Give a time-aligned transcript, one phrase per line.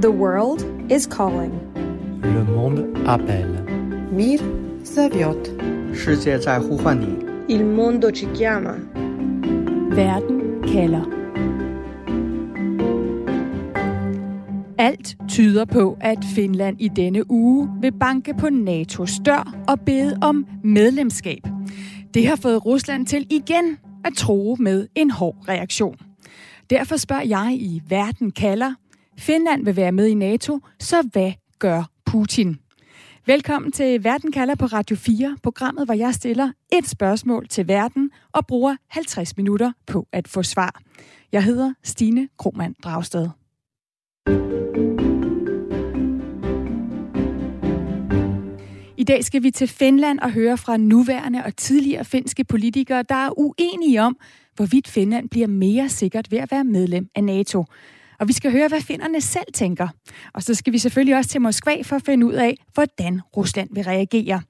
[0.00, 1.52] The world is calling.
[2.22, 3.64] Le monde appelle.
[4.12, 4.40] Mir
[4.84, 5.50] zaviot.
[5.92, 7.06] 世界在呼唤你。
[7.48, 8.76] Il mondo ci chiama.
[9.90, 11.20] Verden kalder.
[14.78, 20.18] Alt tyder på, at Finland i denne uge vil banke på NATO's dør og bede
[20.22, 21.42] om medlemskab.
[22.14, 26.09] Det har fået Rusland til igen at tro med en hård reaktion.
[26.70, 28.74] Derfor spørger jeg i Verden kalder.
[29.18, 32.58] Finland vil være med i NATO, så hvad gør Putin?
[33.26, 38.10] Velkommen til Verden kalder på Radio 4, programmet, hvor jeg stiller et spørgsmål til verden
[38.32, 40.80] og bruger 50 minutter på at få svar.
[41.32, 43.28] Jeg hedder Stine Kromand Dragsted.
[48.96, 53.14] I dag skal vi til Finland og høre fra nuværende og tidligere finske politikere, der
[53.14, 54.16] er uenige om,
[54.60, 57.64] hvorvidt Finland bliver mere sikkert ved at være medlem af NATO.
[58.18, 59.88] Og vi skal høre, hvad finnerne selv tænker.
[60.34, 63.68] Og så skal vi selvfølgelig også til Moskva for at finde ud af, hvordan Rusland
[63.72, 64.42] vil reagere.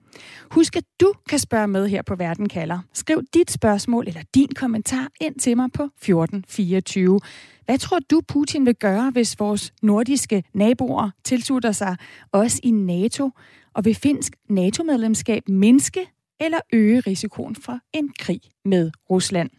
[0.50, 2.78] Husk, at du kan spørge med her på Verden kalder.
[2.92, 7.20] Skriv dit spørgsmål eller din kommentar ind til mig på 1424.
[7.64, 11.96] Hvad tror du, Putin vil gøre, hvis vores nordiske naboer tilslutter sig
[12.32, 13.30] os i NATO?
[13.74, 16.06] Og vil finsk NATO-medlemskab mindske
[16.40, 19.50] eller øge risikoen for en krig med Rusland?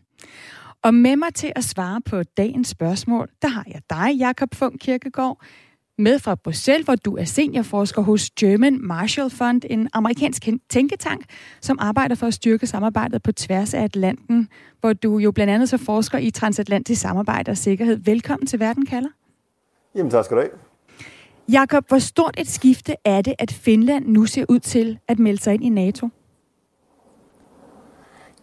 [0.84, 4.80] Og med mig til at svare på dagens spørgsmål, der har jeg dig, Jakob Funk
[4.80, 5.42] Kirkegaard,
[5.98, 11.26] med fra Bruxelles, hvor du er seniorforsker hos German Marshall Fund, en amerikansk tænketank,
[11.62, 14.48] som arbejder for at styrke samarbejdet på tværs af Atlanten,
[14.80, 17.98] hvor du jo blandt andet så forsker i transatlantisk samarbejde og sikkerhed.
[17.98, 19.10] Velkommen til Verden kalder.
[19.96, 20.52] Jamen tak skal du have.
[21.52, 25.42] Jakob, hvor stort et skifte er det, at Finland nu ser ud til at melde
[25.42, 26.10] sig ind i NATO?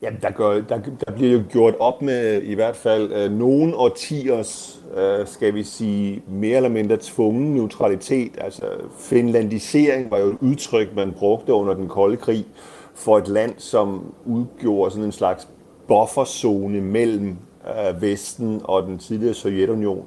[0.02, 3.76] Jamen, der, gør, der, der bliver jo gjort op med i hvert fald øh, nogle
[3.76, 8.32] årtiers, øh, skal vi sige, mere eller mindre tvungen neutralitet.
[8.40, 8.64] Altså,
[8.98, 12.46] finlandisering var jo et udtryk, man brugte under den kolde krig
[12.94, 15.48] for et land, som udgjorde sådan en slags
[15.88, 17.36] bufferzone mellem
[17.66, 20.06] øh, Vesten og den tidligere Sovjetunion.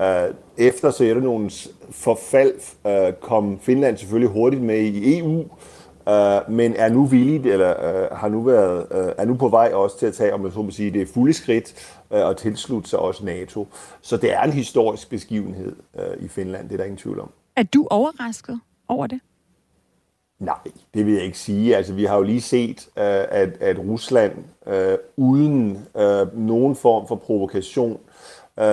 [0.00, 2.54] Øh, efter Sovjetunionens forfald
[2.86, 5.44] øh, kom Finland selvfølgelig hurtigt med i EU,
[6.08, 9.70] Uh, men er nu villig, eller uh, har nu været, uh, er nu på vej
[9.74, 12.90] også til at tage, om man så må sige, det er fulde skridt og tilslutte
[12.90, 13.66] sig også NATO.
[14.00, 17.30] Så det er en historisk begivenhed uh, i Finland, det er der ingen tvivl om.
[17.56, 19.20] Er du overrasket over det?
[20.38, 20.58] Nej,
[20.94, 21.76] det vil jeg ikke sige.
[21.76, 24.32] Altså, vi har jo lige set, uh, at, at Rusland
[24.66, 24.74] uh,
[25.16, 28.00] uden uh, nogen form for provokation
[28.60, 28.66] uh,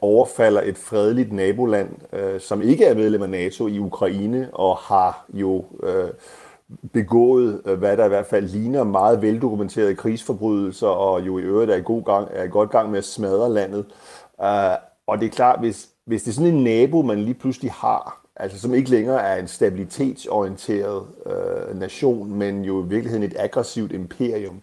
[0.00, 5.24] overfalder et fredeligt naboland, uh, som ikke er medlem af NATO i Ukraine, og har
[5.34, 6.08] jo uh,
[6.92, 11.70] begået, øh, hvad der i hvert fald ligner meget veldokumenterede krigsforbrydelser, og jo i øvrigt
[11.70, 13.86] er i, god gang, er i godt gang med at smadre landet.
[14.38, 17.72] Uh, og det er klart, hvis, hvis det er sådan en nabo, man lige pludselig
[17.72, 23.36] har, altså som ikke længere er en stabilitetsorienteret uh, nation, men jo i virkeligheden et
[23.38, 24.62] aggressivt imperium,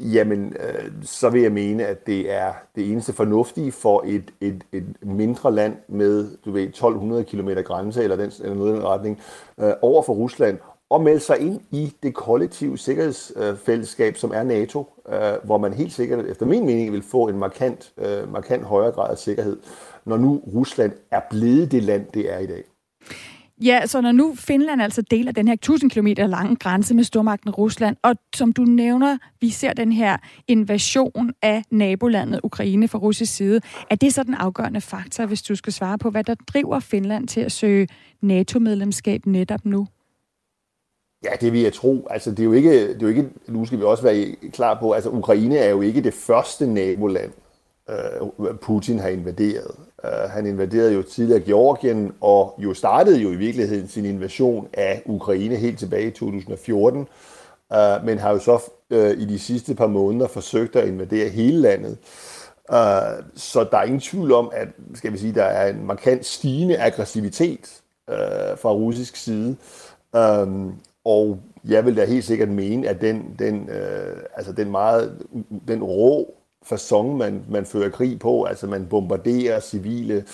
[0.00, 4.64] jamen øh, så vil jeg mene, at det er det eneste fornuftige for et, et,
[4.72, 8.84] et mindre land med du ved, 1200 km grænse eller, den, eller noget i den
[8.84, 9.20] retning
[9.60, 10.58] øh, over for Rusland,
[10.92, 15.92] og melde sig ind i det kollektive sikkerhedsfællesskab, som er NATO, øh, hvor man helt
[15.92, 19.56] sikkert, efter min mening, vil få en markant, øh, markant højere grad af sikkerhed,
[20.04, 22.62] når nu Rusland er blevet det land, det er i dag.
[23.64, 27.50] Ja, så når nu Finland altså deler den her 1000 km lange grænse med stormagten
[27.50, 30.16] Rusland, og som du nævner, vi ser den her
[30.48, 33.60] invasion af nabolandet Ukraine fra russisk side,
[33.90, 37.28] er det så den afgørende faktor, hvis du skal svare på, hvad der driver Finland
[37.28, 37.88] til at søge
[38.22, 39.86] NATO-medlemskab netop nu?
[41.24, 42.06] Ja, det vil jeg tro.
[42.10, 44.78] Altså, det er jo ikke, det er jo ikke, nu skal vi også være klar
[44.80, 47.30] på, altså Ukraine er jo ikke det første naboland,
[48.18, 49.70] uh, Putin har invaderet.
[50.04, 55.02] Uh, han invaderede jo tidligere Georgien, og jo startede jo i virkeligheden sin invasion af
[55.06, 57.06] Ukraine helt tilbage i 2014, uh,
[57.78, 58.70] øh, men har jo så
[59.18, 61.96] i de sidste par måneder forsøgt at invadere hele landet.
[62.68, 66.26] Uh, så der er ingen tvivl om, at skal vi sige, der er en markant
[66.26, 69.56] stigende aggressivitet uh, fra russisk side.
[70.12, 71.38] Um, og
[71.68, 75.18] jeg vil da helt sikkert mene, at den, den, øh, altså den meget
[75.68, 80.24] den rå fasong, man, man fører krig på, altså man bombarderer civile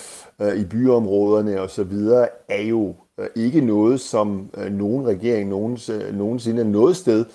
[0.41, 5.49] øh, i byområderne og så videre, er jo øh, ikke noget, som øh, nogen regering
[5.49, 7.25] nogens, øh, nogensinde noget sted,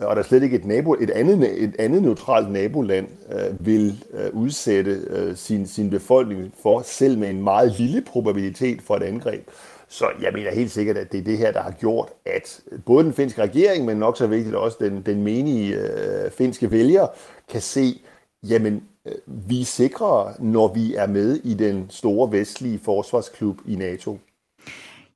[0.00, 3.66] øh, og der er slet ikke et, nabo, et, andet, et andet neutralt naboland øh,
[3.66, 8.96] vil øh, udsætte øh, sin, sin befolkning for, selv med en meget lille probabilitet for
[8.96, 9.48] et angreb.
[9.88, 13.04] Så jeg mener helt sikkert, at det er det her, der har gjort, at både
[13.04, 17.06] den finske regering, men nok så vigtigt også den, den menige øh, finske vælger,
[17.50, 18.00] kan se,
[18.48, 23.74] jamen øh, vi er sikre, når vi er med i den store vestlige forsvarsklub i
[23.74, 24.18] NATO.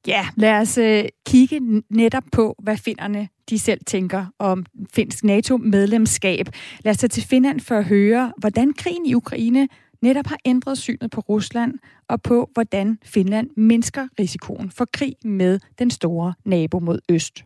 [0.06, 6.46] Ja, lad os øh, kigge netop på, hvad finderne de selv tænker om finsk NATO-medlemskab.
[6.84, 9.68] Lad os tage til Finland for at høre, hvordan krigen i Ukraine
[10.02, 11.74] netop har ændret synet på Rusland
[12.08, 17.44] og på, hvordan Finland mindsker risikoen for krig med den store nabo mod øst.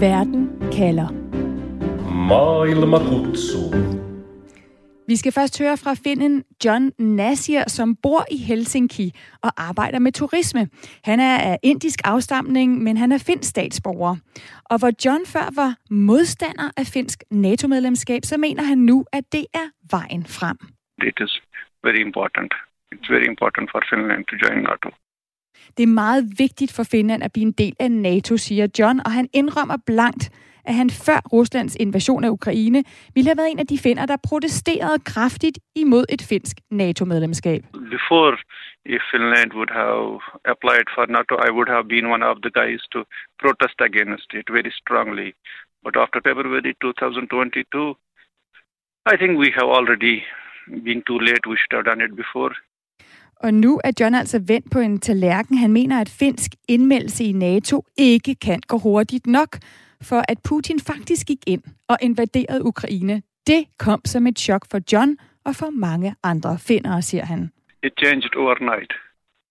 [0.00, 1.08] Verden kalder.
[2.28, 4.07] Maailma kutsuu.
[5.10, 9.12] Vi skal først høre fra finden John Nasir, som bor i Helsinki
[9.42, 10.68] og arbejder med turisme.
[11.04, 14.16] Han er af indisk afstamning, men han er finsk statsborger.
[14.64, 19.46] Og hvor John før var modstander af finsk NATO-medlemskab, så mener han nu, at det
[19.54, 20.58] er vejen frem.
[21.02, 21.42] It is
[21.84, 22.52] very important.
[22.94, 24.88] It's very important for Finland to join NATO.
[25.76, 29.12] Det er meget vigtigt for Finland at blive en del af NATO, siger John, og
[29.12, 30.30] han indrømmer blankt,
[30.68, 32.80] at han før Ruslands invasion af Ukraine
[33.14, 37.62] ville have været en af de finder, der protesterede kraftigt imod et finsk NATO-medlemskab.
[37.96, 38.32] Before,
[38.96, 40.20] if Finland would have
[40.52, 42.98] applied for NATO, I would have been one of the guys to
[43.42, 45.28] protest against it very strongly.
[45.84, 47.94] But after February 2022,
[49.12, 50.16] I think we have already
[50.86, 51.44] been too late.
[51.52, 52.54] We should have done it before.
[53.40, 55.58] Og nu er John altså vendt på en tallerken.
[55.58, 59.56] Han mener, at finsk indmeldelse i NATO ikke kan gå hurtigt nok,
[60.02, 63.22] for at Putin faktisk gik ind og invaderede Ukraine.
[63.46, 67.52] Det kom som et chok for John og for mange andre finder, siger han.
[67.82, 68.92] It changed overnight.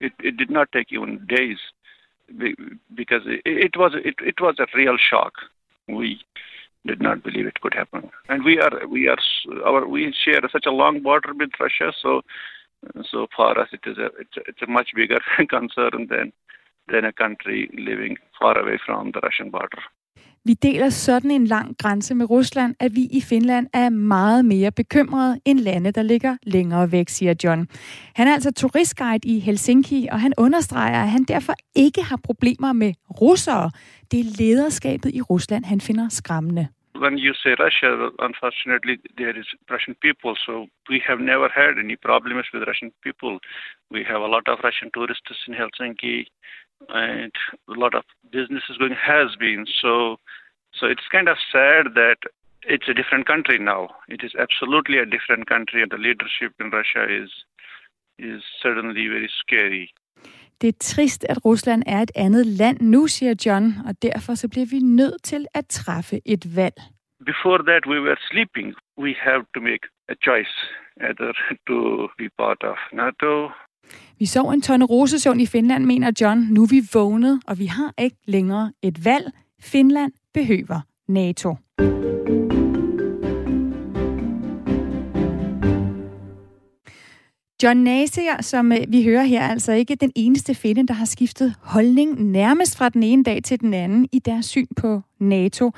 [0.01, 1.61] It, it did not take even days
[2.95, 5.33] because it, it was it, it was a real shock.
[5.87, 6.19] We
[6.85, 9.21] did not believe it could happen, and we are we are
[9.65, 12.21] our we share such a long border with Russia, so
[13.11, 16.33] so for us it is a it's a, it's a much bigger concern than
[16.91, 19.81] than a country living far away from the Russian border.
[20.49, 24.71] Vi deler sådan en lang grænse med Rusland, at vi i Finland er meget mere
[24.71, 27.67] bekymrede end lande, der ligger længere væk, siger John.
[28.15, 32.73] Han er altså turistguide i Helsinki, og han understreger, at han derfor ikke har problemer
[32.73, 32.91] med
[33.21, 33.71] russere.
[34.11, 36.67] Det er lederskabet i Rusland, han finder skræmmende.
[37.03, 37.89] When you say Russia,
[38.27, 40.53] unfortunately, there is Russian people, so
[40.91, 43.33] we have never had any problems with Russian people.
[43.95, 46.15] We have a lot of Russian tourists in Helsinki
[46.89, 47.31] and
[47.75, 49.65] a lot of businesses going has been.
[49.81, 50.17] So,
[50.73, 52.19] so it's kind of sad that
[52.73, 53.89] it's a different country now.
[54.07, 57.31] It is absolutely a different country, and the leadership in Russia is
[58.19, 59.87] is certainly very scary.
[60.61, 64.49] Det er trist, at Rusland er et andet land nu, siger John, og derfor så
[64.49, 66.75] bliver vi nødt til at træffe et valg.
[67.25, 68.75] Before that, we were sleeping.
[68.97, 70.55] We have to make a choice
[71.07, 71.31] either
[71.67, 71.77] to
[72.17, 73.49] be part of NATO
[74.19, 76.39] vi sov en tonne rosesøvn i Finland, mener John.
[76.39, 79.31] Nu er vi vågnet, og vi har ikke længere et valg.
[79.61, 81.55] Finland behøver NATO.
[87.63, 91.05] John Nasier, som øh, vi hører her, er altså ikke den eneste finde, der har
[91.05, 95.71] skiftet holdning nærmest fra den ene dag til den anden i deres syn på NATO.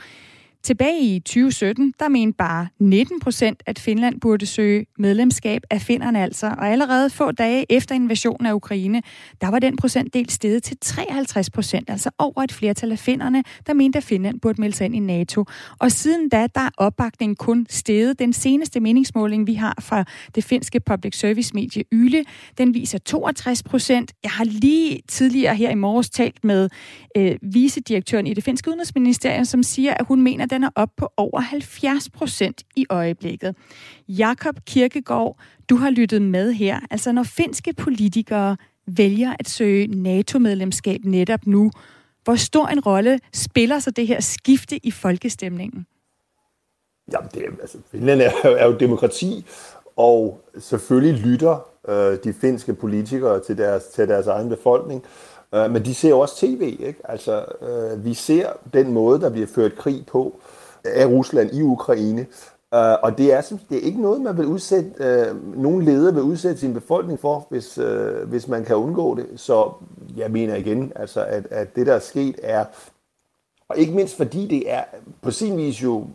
[0.64, 6.24] Tilbage i 2017, der mente bare 19 procent, at Finland burde søge medlemskab af finderne
[6.24, 6.48] altså.
[6.48, 9.02] Og allerede få dage efter invasionen af Ukraine,
[9.42, 13.74] der var den procentdel steget til 53 procent, altså over et flertal af finderne, der
[13.74, 15.46] mente, at Finland burde melde sig ind i NATO.
[15.80, 18.20] Og siden da, der er opbakningen kun steget.
[18.20, 20.06] Den seneste meningsmåling, vi har fra
[20.36, 22.24] det finske public service medie Yle,
[22.58, 24.14] den viser 62 procent.
[24.24, 26.69] Jeg har lige tidligere her i morges talt med
[27.18, 31.10] øh, vicedirektøren i det finske udenrigsministerium, som siger, at hun mener, den er op på
[31.18, 33.56] over 70 procent i øjeblikket.
[34.08, 35.38] Jakob Kirkegaard,
[35.70, 36.80] du har lyttet med her.
[36.92, 41.72] Altså når finske politikere vælger at søge NATO-medlemskab netop nu,
[42.24, 45.86] hvor stor en rolle spiller så det her skifte i folkestemningen?
[47.14, 49.46] Jamen, det er, altså, Finland er, er jo demokrati,
[49.96, 55.04] og selvfølgelig lytter øh, de finske politikere til deres, til deres egen befolkning.
[55.56, 57.02] Øh, men de ser også tv, ikke?
[57.04, 60.40] Altså, øh, vi ser den måde, der bliver ført krig på
[60.86, 62.26] af Rusland i Ukraine.
[62.76, 64.92] Uh, og det er, det er ikke noget, man vil udsætte,
[65.32, 69.26] uh, nogen leder vil udsætte sin befolkning for, hvis, uh, hvis man kan undgå det.
[69.36, 69.72] Så
[70.18, 72.66] jeg mener igen, altså, at, at det, der er sket, er,
[73.70, 74.84] og ikke mindst fordi det er
[75.22, 76.08] på sin vis jo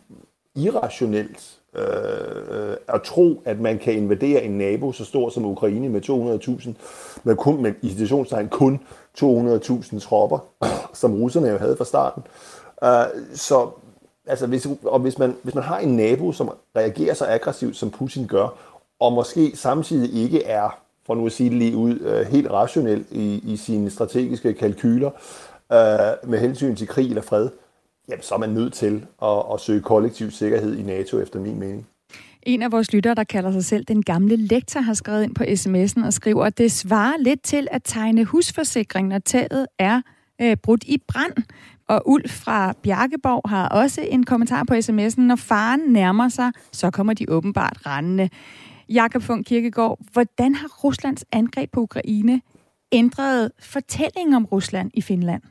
[0.55, 5.89] irrationelt øh, øh, at tro, at man kan invadere en nabo så stor som Ukraine
[5.89, 6.69] med 200.000,
[7.23, 8.79] med kun med i situationstegn kun
[9.17, 10.39] 200.000 tropper,
[10.93, 12.23] som russerne jo havde fra starten.
[12.81, 13.69] Uh, så
[14.27, 17.91] altså hvis, og hvis man, hvis man har en nabo, som reagerer så aggressivt, som
[17.91, 18.47] Putin gør,
[18.99, 23.05] og måske samtidig ikke er, for nu at sige det lige ud, uh, helt rationel
[23.11, 25.11] i, i sine strategiske kalkyler
[25.69, 27.49] uh, med hensyn til krig eller fred,
[28.09, 31.59] jamen, så er man nødt til at, at søge kollektiv sikkerhed i NATO, efter min
[31.59, 31.87] mening.
[32.43, 35.43] En af vores lyttere, der kalder sig selv den gamle lektor, har skrevet ind på
[35.43, 40.01] sms'en og skriver, at det svarer lidt til at tegne husforsikring, når taget er
[40.41, 41.33] øh, brudt i brand.
[41.87, 45.21] Og Ulf fra Bjarkeborg har også en kommentar på sms'en.
[45.21, 48.29] Når faren nærmer sig, så kommer de åbenbart rendende.
[48.89, 52.41] Jakob Funk Kirkegaard, hvordan har Ruslands angreb på Ukraine
[52.91, 55.41] ændret fortællingen om Rusland i Finland?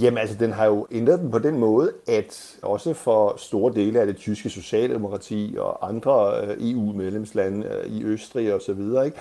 [0.00, 4.00] Jamen altså, den har jo ændret den på den måde, at også for store dele
[4.00, 9.18] af det tyske socialdemokrati og andre øh, EU-medlemslande øh, i Østrig og så videre, ikke?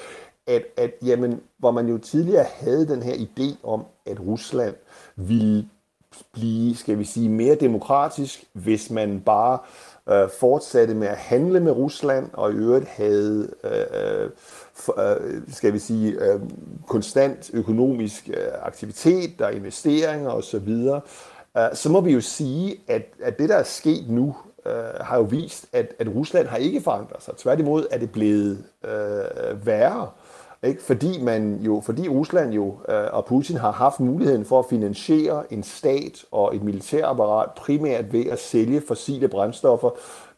[0.48, 4.76] At, at jamen, hvor man jo tidligere havde den her idé om, at Rusland
[5.16, 5.70] ville
[6.34, 9.60] blive, skal vi sige, mere demokratisk, hvis man bare
[10.10, 14.30] øh, fortsatte med at handle med Rusland, og i øvrigt havde, øh, øh
[14.98, 16.42] Øh, skal vi sige, øh,
[16.88, 20.88] konstant økonomisk øh, aktivitet, aktivitet er investeringer osv.,
[21.74, 25.24] så må vi jo sige, at, at det, der er sket nu, øh, har jo
[25.24, 27.34] vist, at, at Rusland har ikke forandret sig.
[27.38, 30.10] Tværtimod er det blevet øh, værre.
[30.64, 30.84] Ikke?
[30.84, 35.54] Fordi, man jo, fordi Rusland jo øh, og Putin har haft muligheden for at finansiere
[35.54, 39.90] en stat og et militærapparat primært ved at sælge fossile brændstoffer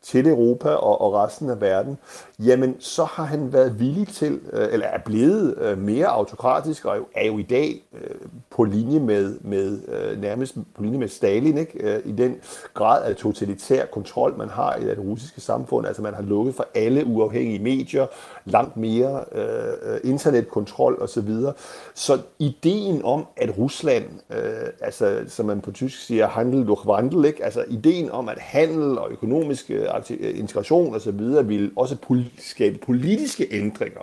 [0.06, 1.98] til Europa og, og resten af verden,
[2.40, 6.98] jamen så har han været villig til, øh, eller er blevet øh, mere autokratisk, og
[7.16, 8.16] er jo i dag øh,
[8.50, 11.96] på linje med, med øh, nærmest på linje med Stalin, ikke?
[11.96, 12.36] Øh, i den
[12.74, 15.88] grad af totalitær kontrol, man har i det russiske samfund.
[15.88, 18.08] Altså man har lukket for alle uafhængige medier,
[18.46, 21.30] langt mere øh, øh internetkontrol osv.
[21.30, 21.54] Så,
[21.96, 27.25] så ideen om, at Rusland, øh, altså som man på tysk siger, handel durch Wandel,
[27.25, 27.46] ikke?
[27.46, 31.20] altså ideen om, at handel og økonomisk øh, øh, integration osv.
[31.48, 31.96] vil også
[32.38, 34.02] skabe politiske ændringer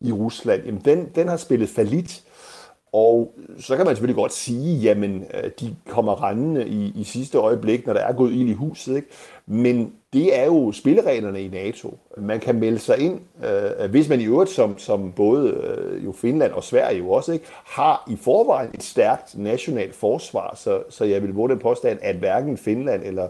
[0.00, 2.22] i Rusland, jamen den, den har spillet falit.
[2.94, 7.38] Og så kan man selvfølgelig godt sige, jamen øh, de kommer rendende i, i sidste
[7.38, 8.96] øjeblik, når der er gået ind i huset.
[8.96, 9.08] Ikke?
[9.46, 11.98] Men det er jo spillereglerne i NATO.
[12.18, 16.12] Man kan melde sig ind, øh, hvis man i øvrigt, som, som både øh, jo
[16.12, 20.54] Finland og Sverige jo også, ikke, har i forvejen et stærkt nationalt forsvar.
[20.56, 23.28] Så, så jeg vil våge den påstand, at hverken Finland eller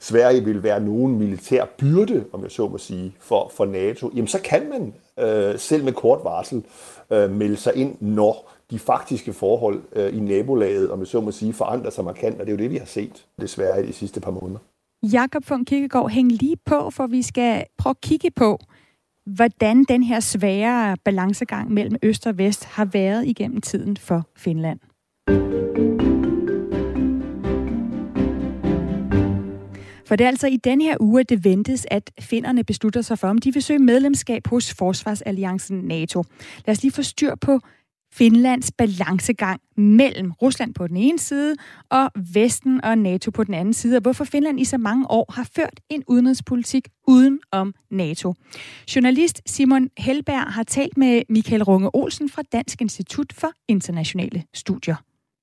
[0.00, 4.28] Sverige vil være nogen militær byrde, om jeg så må sige, for, for NATO, jamen
[4.28, 4.94] så kan man
[5.26, 6.64] øh, selv med kort varsel
[7.10, 11.30] øh, melde sig ind, når de faktiske forhold øh, i nabolaget, om jeg så må
[11.30, 13.92] sige, forandrer sig markant, og det er jo det, vi har set desværre i de
[13.92, 14.58] sidste par måneder.
[15.12, 18.58] Jakob von Kirkegaard, hæng lige på, for vi skal prøve at kigge på,
[19.26, 24.80] hvordan den her svære balancegang mellem øst og vest har været igennem tiden for Finland.
[30.06, 33.18] For det er altså i den her uge, at det ventes, at finderne beslutter sig
[33.18, 36.24] for, om de vil søge medlemskab hos Forsvarsalliancen NATO.
[36.66, 37.60] Lad os lige få styr på
[38.16, 41.56] Finlands balancegang mellem Rusland på den ene side
[41.90, 45.32] og Vesten og NATO på den anden side, og hvorfor Finland i så mange år
[45.32, 48.34] har ført en udenrigspolitik uden om NATO.
[48.96, 54.96] Journalist Simon Helberg har talt med Michael Runge Olsen fra Dansk Institut for Internationale Studier.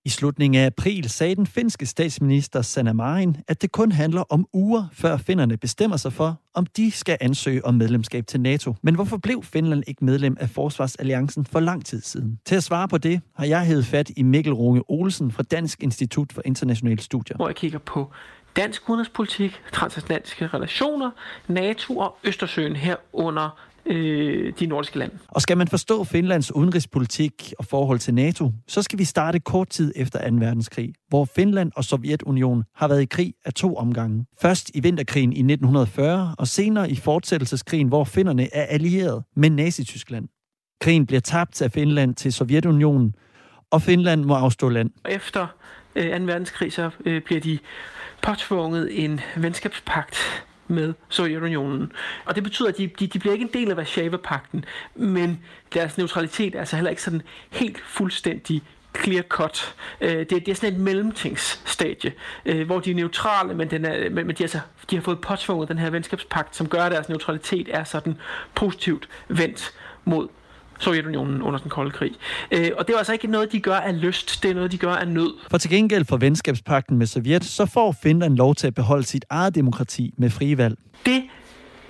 [0.06, 4.48] I slutningen af april sagde den finske statsminister Sanna Marin, at det kun handler om
[4.54, 8.76] uger, før finnerne bestemmer sig for, om de skal ansøge om medlemskab til NATO.
[8.84, 12.40] Men hvorfor blev Finland ikke medlem af Forsvarsalliancen for lang tid siden?
[12.46, 15.84] Til at svare på det har jeg hævet fat i Mikkel Runge Olsen fra Dansk
[15.84, 17.38] Institut for Internationale Studier.
[17.38, 18.12] Hvor jeg kigger på
[18.56, 21.12] dansk udenrigspolitik, transatlantiske relationer,
[21.48, 25.18] NATO og Østersøen herunder øh, de nordiske lande.
[25.28, 29.70] Og skal man forstå Finlands udenrigspolitik og forhold til NATO, så skal vi starte kort
[29.70, 30.36] tid efter 2.
[30.36, 34.26] verdenskrig, hvor Finland og Sovjetunionen har været i krig af to omgange.
[34.42, 40.28] Først i vinterkrigen i 1940, og senere i fortsættelseskrigen, hvor finnerne er allieret med Nazi-Tyskland.
[40.82, 43.16] Krigen bliver tabt af Finland til Sovjetunionen,
[43.72, 44.90] og Finland må afstå land.
[45.10, 45.48] Efter
[45.96, 46.26] øh, 2.
[46.26, 47.60] verdenskrig så øh, bliver de
[48.22, 50.18] påtvunget en venskabspagt
[50.72, 51.92] med Sovjetunionen.
[52.26, 55.98] Og det betyder, at de, de, de bliver ikke en del af Varsava-pakten, men deres
[55.98, 58.62] neutralitet er altså heller ikke sådan helt fuldstændig
[59.04, 59.76] clear cut.
[60.02, 62.14] Øh, det, det er sådan et mellemtingsstadie,
[62.46, 64.60] øh, hvor de er neutrale, men, den er, men de, altså,
[64.90, 68.18] de har fået påtvunget den her venskabspagt, som gør, at deres neutralitet er sådan
[68.56, 69.74] positivt vendt
[70.06, 70.28] mod
[70.82, 72.12] Sovjetunionen under den kolde krig.
[72.52, 74.78] Øh, og det er altså ikke noget, de gør af lyst, det er noget, de
[74.78, 75.34] gør af nød.
[75.52, 79.26] For til gengæld for venskabspakten med Sovjet, så får Finland lov til at beholde sit
[79.30, 80.78] eget demokrati med frie valg.
[81.06, 81.24] Det,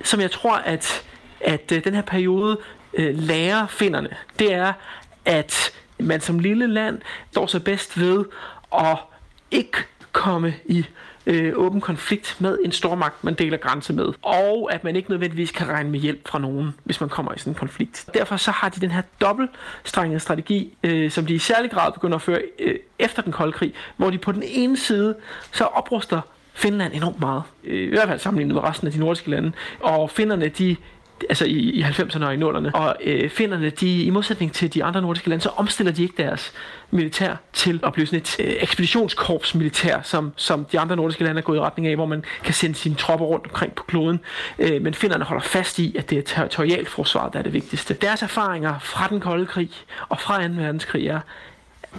[0.04, 1.04] som jeg tror, at,
[1.42, 2.58] at øh, den her periode
[2.94, 4.74] øh, lærer finderne, det er,
[5.26, 8.26] at man som lille land står sig bedst ved
[8.78, 8.98] at
[9.52, 9.78] ikke
[10.12, 10.86] komme i
[11.26, 14.14] øh, åben konflikt med en stormagt, man deler grænse med.
[14.22, 17.40] Og at man ikke nødvendigvis kan regne med hjælp fra nogen, hvis man kommer i
[17.40, 18.06] sådan en konflikt.
[18.14, 22.16] Derfor så har de den her dobbeltstrengede strategi, øh, som de i særlig grad begynder
[22.16, 25.16] at føre øh, efter den kolde krig, hvor de på den ene side
[25.52, 26.22] så opruster
[26.54, 27.44] Finland enormt meget.
[27.64, 29.52] Øh, I hvert fald sammenlignet med resten af de nordiske lande.
[29.80, 30.76] Og finnerne, de
[31.30, 32.72] altså i, i 90'erne og i 0'erne.
[32.74, 36.24] Og øh, finnerne, de, i modsætning til de andre nordiske lande, så omstiller de ikke
[36.24, 36.54] deres
[36.92, 41.40] militær til at blive sådan et øh, ekspeditionskorps militær, som, som de andre nordiske lande
[41.40, 44.20] er gået i retning af, hvor man kan sende sine tropper rundt omkring på kloden.
[44.60, 47.94] Øh, men finnerne holder fast i, at det er territorialforsvaret, der er det vigtigste.
[47.94, 49.72] Deres erfaringer fra den kolde krig
[50.10, 50.54] og fra 2.
[50.54, 51.20] verdenskrig er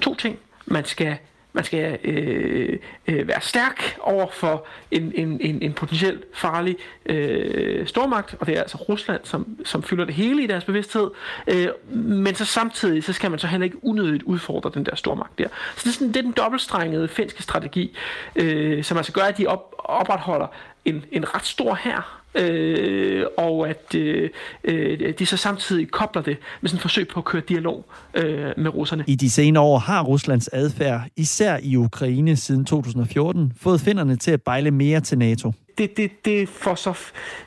[0.00, 0.38] to ting.
[0.66, 1.16] Man skal
[1.52, 7.86] man skal øh, øh, være stærk over for en, en, en, en potentielt farlig øh,
[7.86, 11.10] stormagt, og det er altså Rusland, som, som fylder det hele i deres bevidsthed.
[11.46, 15.38] Øh, men så samtidig, så skal man så heller ikke unødigt udfordre den der stormagt
[15.38, 15.48] der.
[15.76, 17.96] Så det er, sådan, det er den dobbeltstrengede finske strategi,
[18.36, 20.46] øh, som altså gør, at de op, opretholder
[20.84, 24.30] en, en ret stor her øh, og at øh,
[24.64, 27.84] øh, de så samtidig kobler det med sådan et forsøg på at køre dialog
[28.14, 29.04] øh, med russerne.
[29.06, 34.30] I de senere år har Ruslands adfærd, især i Ukraine siden 2014, fået finderne til
[34.30, 35.52] at bejle mere til NATO.
[35.78, 36.98] Det, det, det får så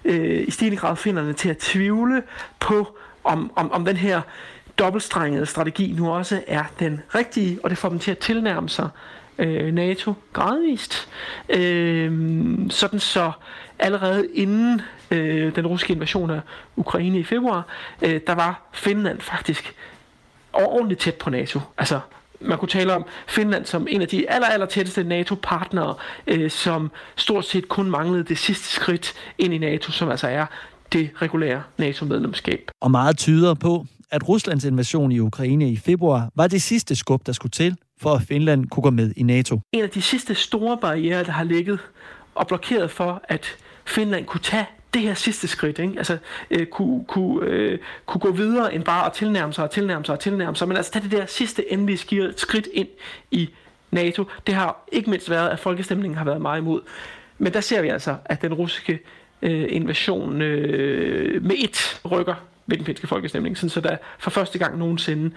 [0.05, 2.23] øh, i stigende grad finderne til at tvivle
[2.59, 4.21] på, om, om, om den her
[4.79, 8.89] dobbeltstrengede strategi nu også er den rigtige, og det får dem til at tilnærme sig
[9.37, 11.07] øh, NATO gradvist.
[11.49, 12.11] Øh,
[12.69, 13.31] sådan så
[13.79, 16.39] allerede inden øh, den russiske invasion af
[16.75, 17.67] Ukraine i februar,
[18.01, 19.75] øh, der var Finland faktisk
[20.53, 21.59] ordentligt tæt på NATO.
[21.77, 21.99] Altså,
[22.41, 25.95] man kunne tale om Finland som en af de aller, aller tætteste NATO-partnere,
[26.27, 30.45] øh, som stort set kun manglede det sidste skridt ind i NATO, som altså er
[30.93, 32.71] det regulære NATO-medlemskab.
[32.81, 37.25] Og meget tyder på, at Ruslands invasion i Ukraine i februar var det sidste skub,
[37.25, 39.59] der skulle til, for at Finland kunne gå med i NATO.
[39.71, 41.79] En af de sidste store barriere, der har ligget
[42.35, 45.93] og blokeret for, at Finland kunne tage det her sidste skridt, ikke?
[45.97, 46.17] altså
[46.51, 50.13] øh, kunne, kunne, øh, kunne gå videre end bare at tilnærme sig og tilnærme sig
[50.13, 51.97] og tilnærme sig, men altså tage det der sidste endelige
[52.37, 52.87] skridt ind
[53.31, 53.49] i
[53.91, 54.25] NATO.
[54.47, 56.81] Det har ikke mindst været, at folkestemningen har været meget imod.
[57.37, 58.99] Men der ser vi altså, at den russiske
[59.41, 62.35] øh, invasion øh, med et rykker
[62.67, 65.31] ved den finske folkestemning, sådan så der for første gang nogensinde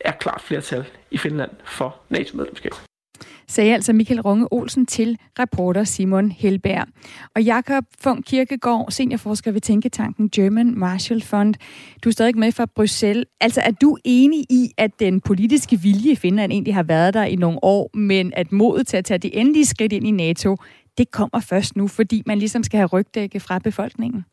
[0.00, 2.72] er klart flertal i Finland for NATO-medlemskab
[3.52, 6.86] sagde altså Michael Runge Olsen til reporter Simon Helberg.
[7.34, 11.54] Og Jakob Funk Kirkegaard, seniorforsker ved Tænketanken German Marshall Fund.
[12.04, 13.24] Du er stadig med fra Bruxelles.
[13.40, 17.24] Altså er du enig i, at den politiske vilje i Finland egentlig har været der
[17.24, 20.56] i nogle år, men at modet til at tage det endelige skridt ind i NATO,
[20.98, 24.24] det kommer først nu, fordi man ligesom skal have rygdække fra befolkningen?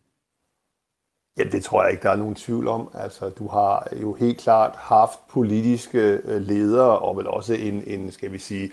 [1.39, 2.89] Ja, det tror jeg ikke, der er nogen tvivl om.
[2.93, 8.11] Altså, du har jo helt klart haft politiske øh, ledere, og vel også en, en
[8.11, 8.71] skal vi sige,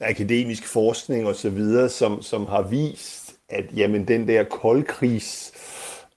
[0.00, 5.52] akademisk forskning osv., som, som har vist, at jamen, den der koldkrigs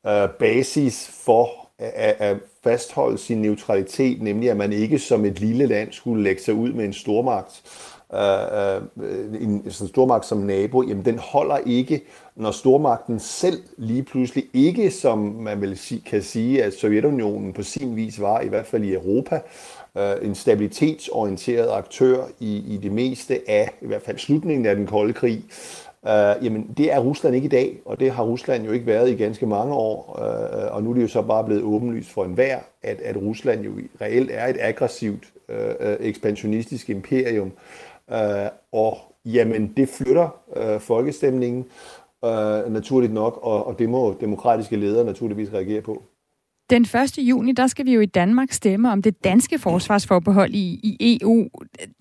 [0.08, 5.66] øh, basis for at, at fastholde sin neutralitet, nemlig at man ikke som et lille
[5.66, 7.62] land skulle lægge sig ud med en stormagt,
[8.14, 12.02] øh, øh en sådan stormagt som nabo, jamen den holder ikke,
[12.36, 17.64] når stormagten selv lige pludselig ikke, som man vil sige, kan sige, at Sovjetunionen på
[17.64, 19.42] sin vis var, i hvert fald i Europa,
[19.98, 24.88] øh, en stabilitetsorienteret aktør i, i det meste af, i hvert fald slutningen af den
[24.88, 25.44] kolde krig,
[26.04, 29.10] Uh, jamen, det er Rusland ikke i dag, og det har Rusland jo ikke været
[29.10, 32.26] i ganske mange år, uh, og nu er det jo så bare blevet åbenlyst for
[32.26, 33.72] enhver, at, at Rusland jo
[34.02, 35.56] reelt er et aggressivt, uh,
[36.00, 37.52] ekspansionistisk imperium,
[38.14, 41.66] Øh, og jamen, det flytter øh, folkestemningen
[42.26, 46.04] øh, naturligt nok, og, og det må demokratiske ledere naturligvis reagere på.
[46.70, 47.18] Den 1.
[47.18, 51.48] juni, der skal vi jo i Danmark stemme om det danske forsvarsforbehold i, i EU.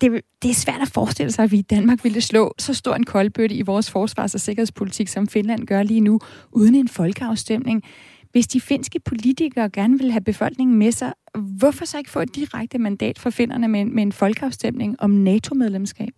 [0.01, 2.95] Det, det er svært at forestille sig, at vi i Danmark ville slå så stor
[2.95, 6.19] en koldbøtte i vores forsvars- og sikkerhedspolitik, som Finland gør lige nu,
[6.51, 7.83] uden en folkeafstemning.
[8.31, 11.13] Hvis de finske politikere gerne vil have befolkningen med sig,
[11.59, 16.09] hvorfor så ikke få et direkte mandat for finderne med, med en folkeafstemning om NATO-medlemskab?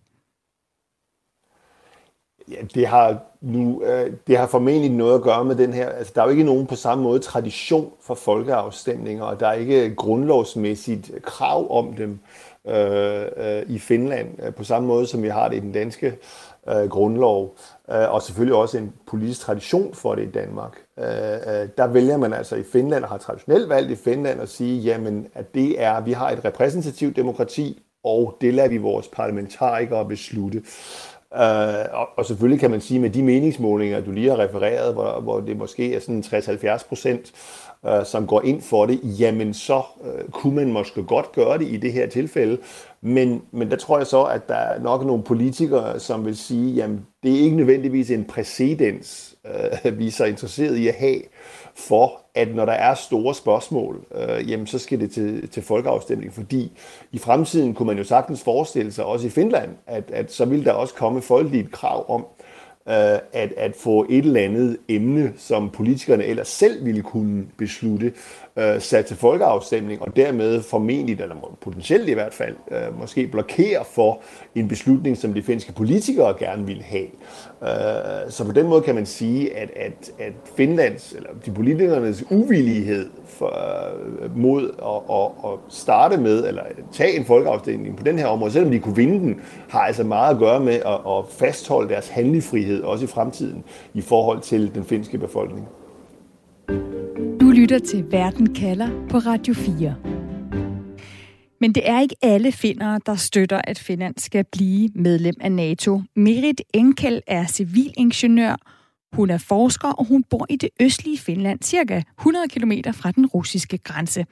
[2.50, 5.88] Ja, det har, nu, øh, det har formentlig noget at gøre med den her.
[5.88, 9.52] Altså, der er jo ikke nogen på samme måde tradition for folkeafstemninger, og der er
[9.52, 12.18] ikke grundlovsmæssigt krav om dem
[12.66, 16.18] øh, øh, i Finland, øh, på samme måde som vi har det i den danske
[16.68, 17.56] øh, grundlov,
[17.90, 20.83] øh, og selvfølgelig også en politisk tradition for det i Danmark.
[20.98, 24.48] Øh, øh, der vælger man altså i Finland, og har traditionelt valgt i Finland at
[24.48, 29.08] sige, jamen, at det er, vi har et repræsentativt demokrati, og det lader vi vores
[29.08, 30.62] parlamentarikere beslutte.
[31.30, 31.40] Uh,
[31.92, 35.40] og, og selvfølgelig kan man sige, med de meningsmålinger, du lige har refereret, hvor, hvor
[35.40, 37.32] det måske er sådan 60-70 procent,
[37.86, 39.82] øh, som går ind for det, jamen så
[40.32, 42.58] kunne man måske godt gøre det i det her tilfælde.
[43.00, 46.74] Men, men der tror jeg så, at der er nok nogle politikere, som vil sige,
[46.74, 49.33] jamen det er ikke nødvendigvis en præcedens,
[49.84, 51.20] øh, vi er så interesseret i at have,
[51.74, 56.32] for at når der er store spørgsmål, øh, jamen så skal det til, til folkeafstemning,
[56.32, 56.72] fordi
[57.12, 60.64] i fremtiden kunne man jo sagtens forestille sig, også i Finland, at, at så vil
[60.64, 62.26] der også komme folkeligt krav om,
[62.88, 68.12] øh, at, at få et eller andet emne, som politikerne ellers selv ville kunne beslutte,
[68.58, 73.84] øh, sat til folkeafstemning, og dermed formentlig, eller potentielt i hvert fald, øh, måske blokere
[73.84, 74.20] for
[74.54, 77.06] en beslutning, som de finske politikere gerne ville have.
[77.62, 82.24] Øh, så på den måde kan man sige, at, at, at Finlands, eller de politikernes
[82.30, 83.58] uvillighed for,
[84.22, 86.62] øh, mod at, at, at starte med, eller
[86.92, 90.34] tage en folkeafstemning på den her område, selvom de kunne vinde den, har altså meget
[90.34, 93.64] at gøre med at, at fastholde deres handlefrihed også i fremtiden
[93.94, 95.68] i forhold til den finske befolkning.
[97.54, 99.94] Lytter til Verden kalder på Radio 4.
[101.60, 106.02] Men det er ikke alle finnere, der støtter, at Finland skal blive medlem af NATO.
[106.16, 108.56] Merit Enkel er civilingeniør
[109.14, 113.26] hun er forsker, og hun bor i det østlige Finland, cirka 100 km fra den
[113.26, 114.26] russiske grænse.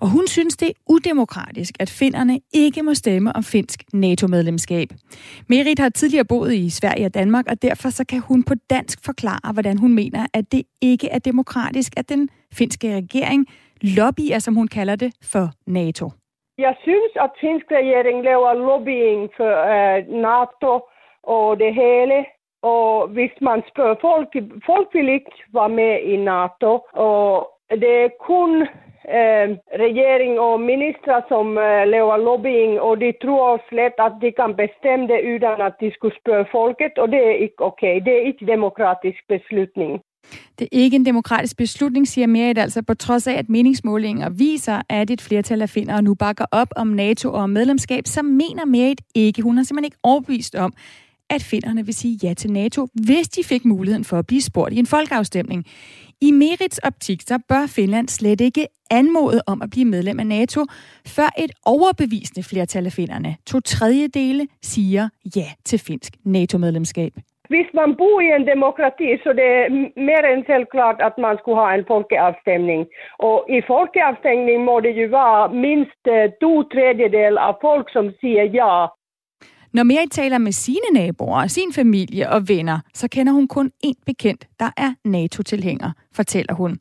[0.00, 4.88] Og hun synes, det er udemokratisk, at finnerne ikke må stemme om finsk NATO-medlemskab.
[5.48, 8.98] Merit har tidligere boet i Sverige og Danmark, og derfor så kan hun på dansk
[9.04, 13.46] forklare, hvordan hun mener, at det ikke er demokratisk, at den finske regering
[13.98, 16.10] lobbyer, som hun kalder det, for NATO.
[16.58, 20.72] Jeg synes, at finsk regering laver lobbying for uh, NATO
[21.22, 22.24] og det hele.
[22.62, 24.28] Og hvis man spørger folk,
[24.66, 28.62] folk vil ikke være med i NATO, og det er kun
[29.18, 29.48] eh,
[29.84, 35.08] regering og minister som eh, laver lobbying, og de tror slet at de kan bestemme
[35.08, 37.94] det uden at de skulle spørge folket, og det er ikke okay.
[38.04, 40.00] Det er ikke demokratisk beslutning.
[40.58, 44.82] Det er ikke en demokratisk beslutning, siger Merit, altså på trods af, at meningsmålinger viser,
[44.88, 49.00] at et flertal af finder nu bakker op om NATO og medlemskab, så mener Merit
[49.14, 49.42] ikke.
[49.42, 50.72] Hun er simpelthen ikke overbevist om,
[51.30, 54.74] at finnerne vil sige ja til NATO, hvis de fik muligheden for at blive spurgt
[54.74, 55.64] i en folkeafstemning.
[56.20, 60.64] I Merits optik, så bør Finland slet ikke anmode om at blive medlem af NATO,
[61.06, 67.12] før et overbevisende flertal af finnerne, to tredjedele, siger ja til finsk NATO-medlemskab.
[67.48, 71.56] Visst, man bor i en demokrati, så det är mer än självklart att man skulle
[71.56, 72.86] ha en folkeavstämning.
[73.18, 78.44] Och i folkeavstämning må det ju vara minst eh, två tredjedel av folk, som säger
[78.54, 78.94] ja
[79.74, 84.02] når Mary taler med sine naboer, sin familie og venner, så kender hun kun én
[84.06, 86.78] bekendt, der er NATO-tilhænger, fortæller hun.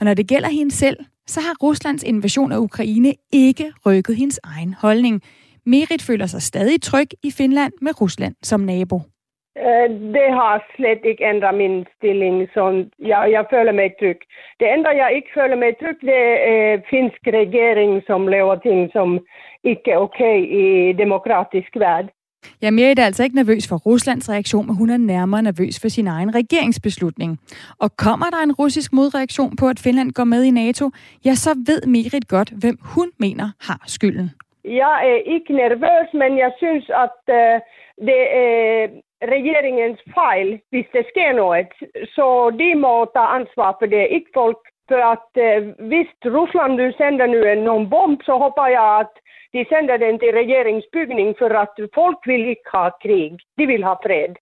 [0.00, 0.96] Og når det gælder hende selv,
[1.26, 5.22] så har Ruslands invasion af Ukraine ikke rykket hendes egen holdning.
[5.66, 9.00] Merit føler sig stadig tryg i Finland med Rusland som nabo.
[9.58, 14.20] Øh, det har slet ikke ændret min stilling, så jeg, jeg føler mig tryg.
[14.60, 18.90] Det enda jeg ikke føler mig tryg, det er øh, finsk regering, som laver ting,
[18.92, 19.20] som
[19.64, 22.10] ikke er okay i demokratisk verden.
[22.62, 25.88] Ja, Merit er altså ikke nervøs for Ruslands reaktion, men hun er nærmere nervøs for
[25.88, 27.38] sin egen regeringsbeslutning.
[27.80, 30.90] Og kommer der en russisk modreaktion på, at Finland går med i NATO,
[31.24, 34.30] ja, så ved Merit godt, hvem hun mener har skylden.
[34.64, 37.56] Jeg er ikke nervøs, men jeg synes, at uh,
[38.08, 38.88] det er
[39.34, 41.72] regeringens fejl, hvis det sker noget.
[42.16, 42.26] Så
[42.60, 44.62] de må tage ansvar for det, ikke folk.
[44.88, 49.14] For at uh, hvis Rusland nu sender nu en nogen bomb, så håber jeg, at
[49.54, 53.30] de sender den til regeringsbygning for at folk vil ikke have krig.
[53.58, 54.34] De vil have fred.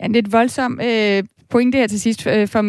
[0.00, 1.20] Ja, lidt voldsom øh,
[1.54, 2.62] pointe her til sidst øh, for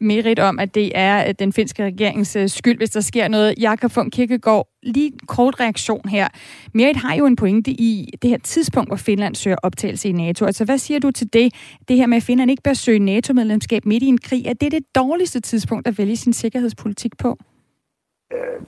[0.00, 3.54] Merit om, at det er øh, den finske regerings øh, skyld, hvis der sker noget.
[3.58, 6.28] Jakob von Kirkegaard, lige en kort reaktion her.
[6.74, 10.44] Merit har jo en pointe i det her tidspunkt, hvor Finland søger optagelse i NATO.
[10.44, 11.54] Altså, hvad siger du til det?
[11.88, 14.46] Det her med, at Finland ikke bør søge NATO-medlemskab midt i en krig.
[14.46, 17.38] Er det det dårligste tidspunkt at vælge sin sikkerhedspolitik på?
[18.32, 18.66] Øh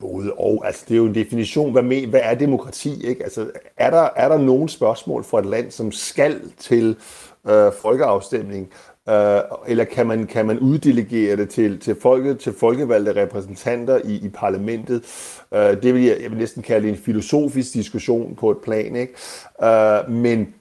[0.00, 0.66] både og.
[0.66, 3.06] Altså, det er jo en definition, hvad, med, hvad er demokrati?
[3.06, 3.24] Ikke?
[3.24, 6.96] Altså, er, der, er der nogen spørgsmål for et land, som skal til
[7.48, 8.70] øh, folkeafstemning,
[9.08, 14.14] øh, eller kan man, kan man uddelegere det til, til, folket, til folkevalgte repræsentanter i,
[14.14, 15.02] i parlamentet?
[15.54, 18.96] Øh, det vil jeg, jeg vil næsten kalde en filosofisk diskussion på et plan.
[18.96, 19.14] Ikke?
[19.62, 20.54] Øh, men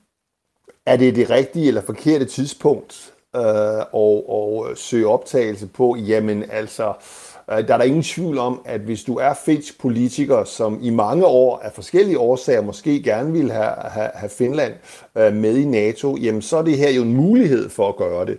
[0.85, 3.41] er det det rigtige eller forkerte tidspunkt øh,
[3.79, 5.95] at, at søge optagelse på?
[5.95, 6.87] Jamen altså...
[6.87, 10.43] Øh, Øh, Øh, der er der ingen tvivl om, at hvis du er finsk politiker,
[10.43, 14.73] som i mange år af forskellige årsager måske gerne vil have, have, have Finland
[15.17, 18.25] øh, med i NATO, jamen så er det her jo en mulighed for at gøre
[18.25, 18.37] det.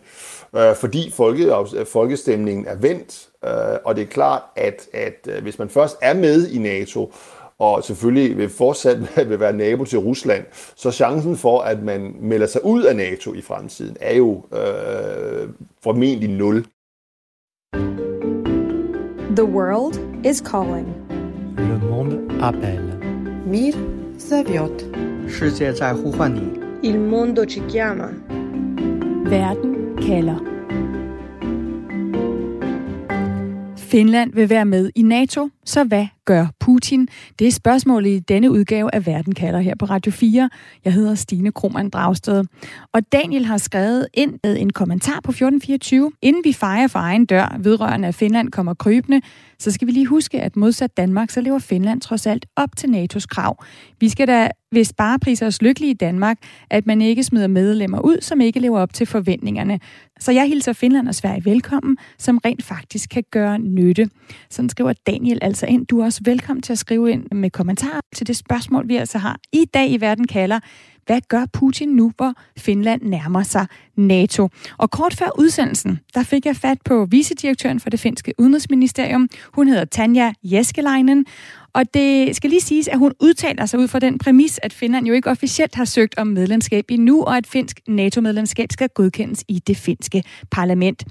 [0.57, 1.53] Øh, fordi folke,
[1.85, 3.29] folkestemningen er vendt,
[3.85, 7.12] og det er klart, at, at hvis man først er med i NATO,
[7.59, 10.45] og selvfølgelig vil fortsat vil være nabo til Rusland,
[10.77, 15.49] så chancen for, at man melder sig ud af NATO i fremtiden, er jo øh,
[15.83, 16.64] formentlig nul.
[19.36, 20.86] The world is calling.
[21.58, 22.89] Le monde appelle.
[23.45, 23.74] Mir
[24.17, 24.86] зовет.
[25.28, 26.41] 世界在呼唤你。
[26.82, 28.10] Il mondo ci chiama.
[29.26, 30.39] Verden kalder.
[33.78, 37.09] Finland vil være med i NATO, så hvad gør Putin?
[37.39, 40.51] Det er spørgsmålet i denne udgave af Verden kalder her på Radio 4.
[40.85, 42.45] Jeg hedder Stine Krohmann Dragsted.
[42.93, 46.13] Og Daniel har skrevet ind med en kommentar på 1424.
[46.23, 49.21] Inden vi fejrer for egen dør vedrørende, at Finland kommer krybende,
[49.59, 52.89] så skal vi lige huske, at modsat Danmark, så lever Finland trods alt op til
[52.89, 53.65] NATO's krav.
[54.01, 56.39] Vi skal da hvis bare priser os lykkelige i Danmark,
[56.71, 59.81] at man ikke smider medlemmer ud, som ikke lever op til forventningerne.
[60.21, 64.09] Så jeg hilser Finland og Sverige velkommen, som rent faktisk kan gøre nytte.
[64.51, 65.87] Sådan skriver Daniel altså ind.
[65.87, 69.18] Du er også velkommen til at skrive ind med kommentarer til det spørgsmål, vi altså
[69.18, 70.61] har i dag i Verden kalder.
[71.07, 74.48] Hvad gør Putin nu, hvor Finland nærmer sig NATO?
[74.79, 79.29] Og kort før udsendelsen, der fik jeg fat på vicedirektøren for det finske udenrigsministerium.
[79.53, 81.27] Hun hedder Tanja Jeskelainen,
[81.72, 85.07] og det skal lige siges, at hun udtaler sig ud fra den præmis, at Finland
[85.07, 89.59] jo ikke officielt har søgt om medlemskab endnu, og at finsk NATO-medlemskab skal godkendes i
[89.59, 91.05] det finske parlament.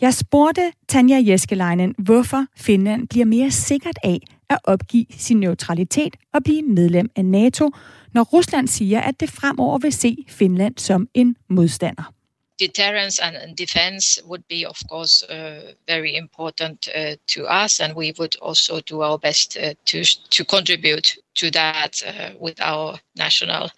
[0.00, 4.18] Jeg spurgte Tanja Jeskelainen, hvorfor Finland bliver mere sikkert af
[4.50, 7.70] at opgive sin neutralitet og blive medlem af NATO,
[8.12, 12.12] når Rusland siger, at det fremover vil se Finland som en modstander
[12.58, 18.12] deterrence and, defense would be, of course, uh, very important uh, to us, and we
[18.18, 23.70] would also do our best uh, to to contribute to that uh, with our national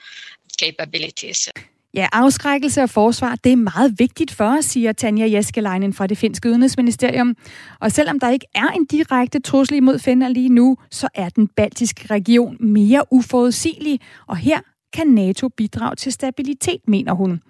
[0.59, 1.49] capabilities.
[1.95, 6.19] Ja, afskrækkelse og forsvar, det er meget vigtigt for os, siger Tanja Jeskelainen fra det
[6.19, 7.37] finske udenrigsministerium.
[7.81, 11.49] Og selvom der ikke er en direkte trussel imod Finland lige nu, så er den
[11.49, 14.61] baltiske region mere uforudsigelig, og her
[14.93, 17.43] kan NATO bidrage til stabilitet, mener hun.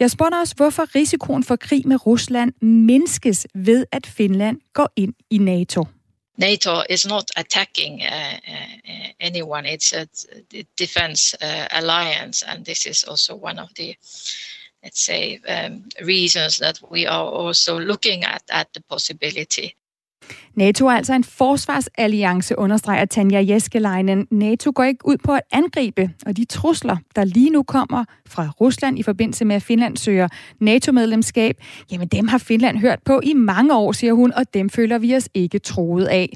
[0.00, 5.14] Jeg spurgte også, hvorfor risikoen for krig med Rusland mindskes ved, at Finland går ind
[5.30, 5.84] i NATO.
[6.36, 8.99] NATO is not attacking uh, uh, uh
[9.30, 9.64] anyone.
[9.74, 10.04] It's a
[10.78, 13.88] defense uh, alliance, and this is also one of the,
[14.82, 15.72] let's say, um,
[16.14, 19.68] reasons that we are also looking at at the possibility
[20.54, 24.26] NATO er altså en forsvarsalliance, understreger Tanja Jeskelainen.
[24.30, 28.50] NATO går ikke ud på at angribe, og de trusler, der lige nu kommer fra
[28.60, 30.28] Rusland i forbindelse med, at Finland søger
[30.60, 31.56] NATO-medlemskab,
[31.92, 35.16] jamen dem har Finland hørt på i mange år, siger hun, og dem føler vi
[35.16, 36.32] os ikke troet af.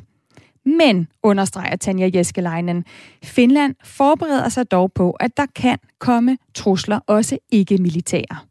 [0.65, 2.85] Men, understreger Tanja Jeskelainen,
[3.25, 8.47] Finland forbereder sig dog på, at der kan komme trusler, også ikke militære.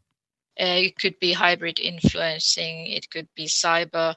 [0.60, 4.14] Uh, it could be hybrid influencing, it could be cyber,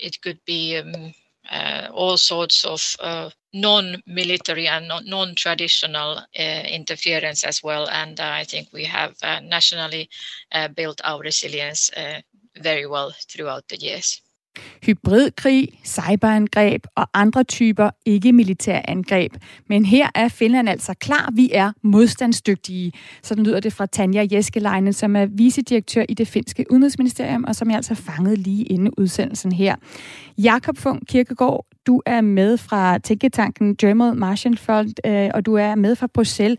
[0.00, 1.14] it could be um,
[1.50, 7.88] uh, all sorts of uh, non-military and non-traditional uh, interference as well.
[7.88, 10.08] And uh, I think we have uh, nationally
[10.52, 12.20] uh, built our resilience uh,
[12.62, 14.20] very well throughout the years
[14.86, 19.32] hybridkrig, cyberangreb og andre typer ikke-militære angreb.
[19.68, 22.92] Men her er Finland altså klar, vi er modstandsdygtige.
[23.22, 27.68] Sådan lyder det fra Tanja Jeskeleinen, som er vicedirektør i det finske udenrigsministerium, og som
[27.68, 29.76] jeg altså fanget lige inden udsendelsen her.
[30.38, 35.74] Jakob Funk Kirkegaard, du er med fra tænketanken German Martian Fund, øh, og du er
[35.74, 36.58] med fra Bruxelles.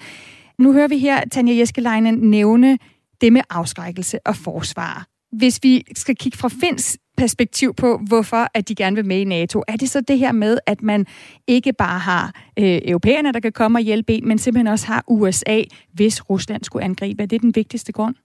[0.59, 2.77] Nu hører vi her Tanja Jeskeleinen nævne
[3.21, 5.10] det med afskrækkelse og forsvar.
[5.31, 9.23] Hvis vi skal kigge fra Finns perspektiv på, hvorfor at de gerne vil med i
[9.23, 9.63] NATO.
[9.67, 11.05] Er det så det her med, at man
[11.47, 15.03] ikke bare har øh, europæerne, der kan komme og hjælpe en, men simpelthen også har
[15.07, 15.61] USA,
[15.93, 17.23] hvis Rusland skulle angribe?
[17.23, 18.15] Er det den vigtigste grund?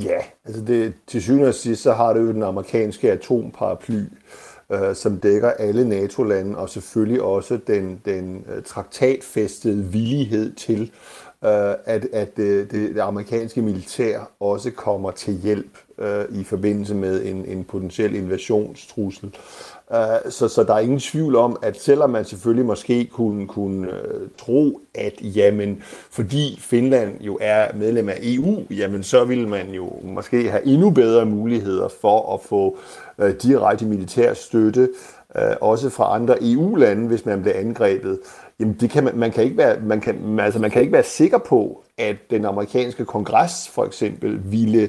[0.00, 4.02] Ja, altså det, til syvende og sidst, så har det jo den amerikanske atomparaply,
[4.72, 10.82] øh, som dækker alle NATO-lande, og selvfølgelig også den, den uh, traktatfæstede villighed til,
[11.44, 16.94] øh, at, at det, det, det amerikanske militær også kommer til hjælp øh, i forbindelse
[16.94, 19.30] med en, en potentiel invasionstrussel.
[19.92, 23.88] Øh, så, så der er ingen tvivl om, at selvom man selvfølgelig måske kunne, kunne
[23.88, 29.70] øh, tro, at jamen, fordi Finland jo er medlem af EU, jamen så ville man
[29.70, 32.78] jo måske have endnu bedre muligheder for at få
[33.18, 34.88] øh, direkte militær støtte,
[35.38, 38.18] øh, også fra andre EU-lande, hvis man bliver angrebet.
[38.60, 41.02] Jamen det kan man, man, kan ikke være, man, kan, altså man kan ikke være
[41.02, 44.88] sikker på, at den amerikanske kongres for eksempel ville øh,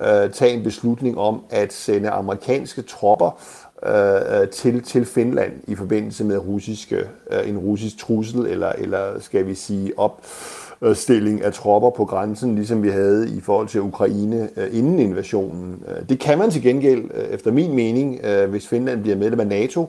[0.00, 3.40] Øh, tage en beslutning om at sende amerikanske tropper
[3.86, 6.96] øh, øh, til, til Finland i forbindelse med russiske,
[7.30, 12.82] øh, en russisk trussel, eller, eller skal vi sige opstilling af tropper på grænsen, ligesom
[12.82, 15.82] vi havde i forhold til Ukraine øh, inden invasionen.
[15.88, 19.46] Øh, det kan man til gengæld, efter min mening, øh, hvis Finland bliver medlem af
[19.46, 19.80] NATO,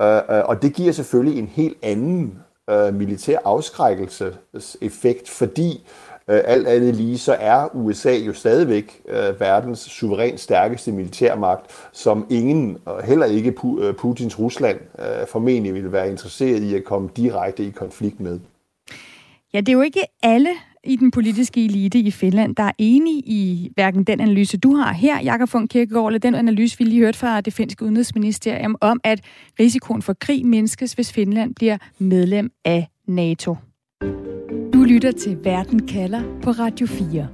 [0.00, 2.38] øh, og det giver selvfølgelig en helt anden
[2.92, 5.84] militær afskrækkelseseffekt, fordi
[6.30, 12.26] Øh, alt andet lige, så er USA jo stadigvæk øh, verdens suverænt stærkeste militærmagt, som
[12.30, 17.08] ingen, og heller ikke øh, Putins Rusland, øh, formentlig vil være interesseret i at komme
[17.16, 18.40] direkte i konflikt med.
[19.52, 20.50] Ja, det er jo ikke alle
[20.84, 24.92] i den politiske elite i Finland, der er enige i hverken den analyse, du har
[24.92, 29.00] her, Jakob von Kirkegaard, eller den analyse, vi lige hørte fra det finske udenrigsministerium, om
[29.04, 29.20] at
[29.60, 33.56] risikoen for krig mindskes, hvis Finland bliver medlem af NATO.
[34.74, 37.28] Du lytter til Verden kalder på Radio 4.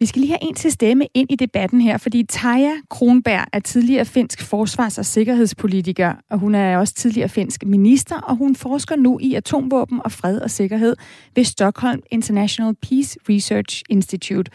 [0.00, 3.58] Vi skal lige have en til stemme ind i debatten her, fordi Taja Kronberg er
[3.58, 8.96] tidligere finsk forsvars- og sikkerhedspolitiker, og hun er også tidligere finsk minister, og hun forsker
[8.96, 10.96] nu i atomvåben og fred og sikkerhed
[11.34, 14.50] ved Stockholm International Peace Research Institute.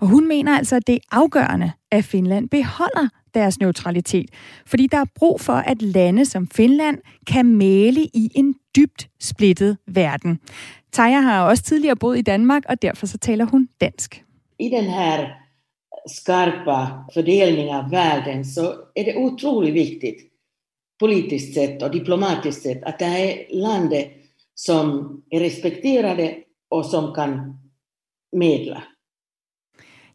[0.00, 4.30] Og hun mener altså, at det er afgørende, at Finland beholder deres neutralitet,
[4.66, 9.76] fordi der er brug for, at lande som Finland kan male i en dybt splittet
[9.86, 10.38] verden.
[10.92, 14.24] Taja har også tidligere boet i Danmark, og derfor så taler hun dansk
[14.62, 15.38] i den här
[16.06, 20.32] skarpa fördelning av världen så är det otroligt viktigt
[21.00, 24.08] politiskt sett och diplomatiskt sett att det här är landet
[24.54, 26.36] som är respekterade
[26.70, 27.58] och som kan
[28.32, 28.82] medla.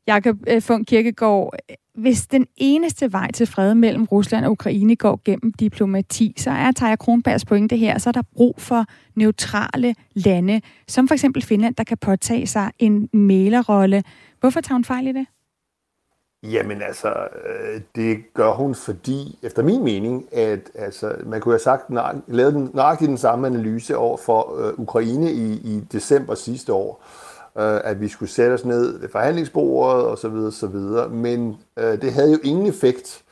[0.07, 4.95] Jakob øh, Funk Kirkegaard, øh, hvis den eneste vej til fred mellem Rusland og Ukraine
[4.95, 9.95] går gennem diplomati, så er Taja Kronbergs pointe her, så er der brug for neutrale
[10.13, 14.03] lande, som for eksempel Finland, der kan påtage sig en mælerrolle.
[14.39, 15.25] Hvorfor tager hun fejl i det?
[16.43, 17.09] Jamen altså,
[17.45, 21.83] øh, det gør hun, fordi, efter min mening, at altså, man kunne have sagt,
[22.27, 27.03] lavet den, nøjagtigt den samme analyse over for øh, Ukraine i, i december sidste år,
[27.03, 27.26] øh,
[27.57, 31.09] øh, at vi skulle sætte os ned ved forhandlingsbordet og så videre, så videre.
[31.09, 33.23] Men øh, det havde jo ingen effekt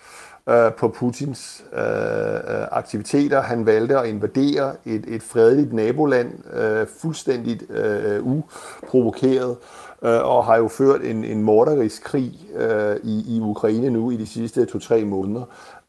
[0.49, 3.41] øh, på Putins øh, øh aktiviteter.
[3.41, 9.57] Han valgte at invadere et, et fredeligt naboland øh, fuldstændigt øh, uprovokeret
[10.01, 14.17] øh, og har jo ført en, en morderisk krig øh, i, i Ukraine nu i
[14.17, 15.43] de sidste to-tre måneder.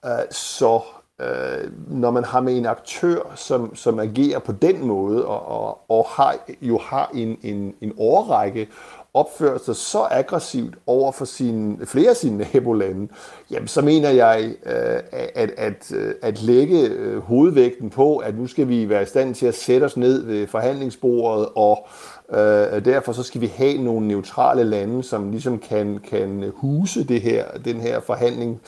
[0.04, 0.80] Øh, så
[1.20, 5.78] øh, når man har med en aktør, som, som agerer på den måde, og, og,
[5.88, 8.68] og har, jo har en, en, en årrække
[9.14, 13.08] opført sig så aggressivt over for sine, flere af sine nabolande,
[13.50, 18.46] jamen så mener jeg, øh, at, at, at øh, lægge øh, hovedvægten på, at nu
[18.46, 21.86] skal vi være i stand til at sætte os ned ved forhandlingsbordet og
[22.32, 27.20] Øh, derfor så skal vi have nogle neutrale lande, som ligesom kan, kan huse det
[27.20, 28.60] her, den her forhandling.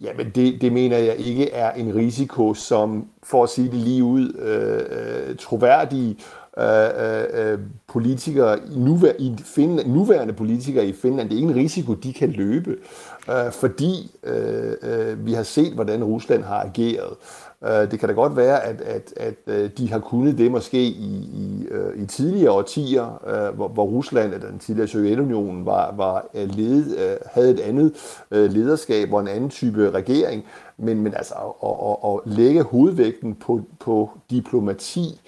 [0.00, 4.04] Jamen det, det mener jeg ikke er en risiko, som for at sige det lige
[4.04, 6.16] ud, øh, øh troværdige
[6.58, 6.64] øh,
[6.98, 11.56] øh, øh, politikere, i, nuvær, i Finland, nuværende politikere i Finland, det er ikke en
[11.56, 12.76] risiko, de kan løbe,
[13.30, 17.16] øh, fordi øh, øh, vi har set, hvordan Rusland har ageret.
[17.64, 20.82] Øh, det kan da godt være, at, at, at øh, de har kunnet det måske
[20.82, 26.26] i, i, øh, i tidligere årtier, hvor, hvor Rusland, eller den tidligere Sovjetunionen, var, var
[26.34, 27.92] ledet, havde et andet
[28.30, 30.44] lederskab og en anden type regering.
[30.78, 35.20] Men, men altså at, at, at lægge hovedvægten på, på diplomati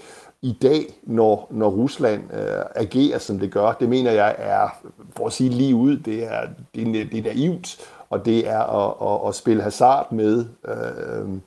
[0.42, 4.68] i dag, når, når Rusland øh, agerer, som det gør, det mener jeg er,
[5.16, 6.40] for at sige lige ud, det er,
[6.74, 7.76] det er, det er naivt,
[8.10, 11.38] og det er at, at, at spille hasard med øh,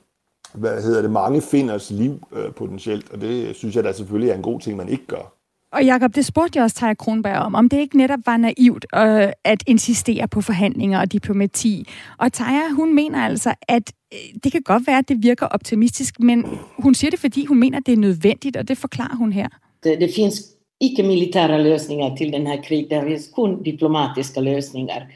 [0.54, 4.34] hvad hedder det, mange finders liv øh, potentielt, og det synes jeg da selvfølgelig er
[4.34, 5.36] en god ting, man ikke gør.
[5.72, 8.86] Og Jacob, det spurgte jeg også Taja Kronberg om, om det ikke netop var naivt
[8.94, 11.88] øh, at insistere på forhandlinger og diplomati.
[12.18, 16.20] Og Taja, hun mener altså, at øh, det kan godt være, at det virker optimistisk,
[16.20, 16.44] men
[16.78, 19.48] hun siger det, fordi hun mener, at det er nødvendigt, og det forklarer hun her.
[19.84, 20.42] Det, det finns
[20.80, 25.06] icke-militära lösningar till den här krig, det finns kun diplomatiska lösningar.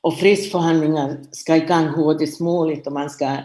[0.00, 3.36] Och fredsförhandlingar ska igång hårdast möjligt och man ska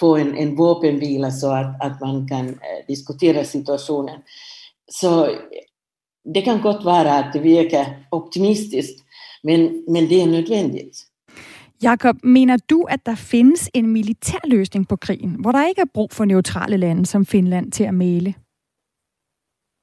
[0.00, 4.20] få en, en vapenvila så att, att man kan eh, diskutera situationen.
[4.90, 5.28] Så
[6.34, 9.04] det kan gott vara att det virker optimistiskt,
[9.42, 11.06] men, men det är nödvändigt.
[11.82, 15.90] Jakob, mener du, at der findes en militær løsning på krigen, hvor der ikke er
[15.94, 18.34] brug for neutrale lande som Finland til at male?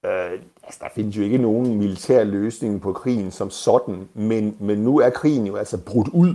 [0.06, 4.78] Øh, altså, der findes jo ikke nogen militær løsning på krigen som sådan, men, men
[4.78, 6.34] nu er krigen jo altså brudt ud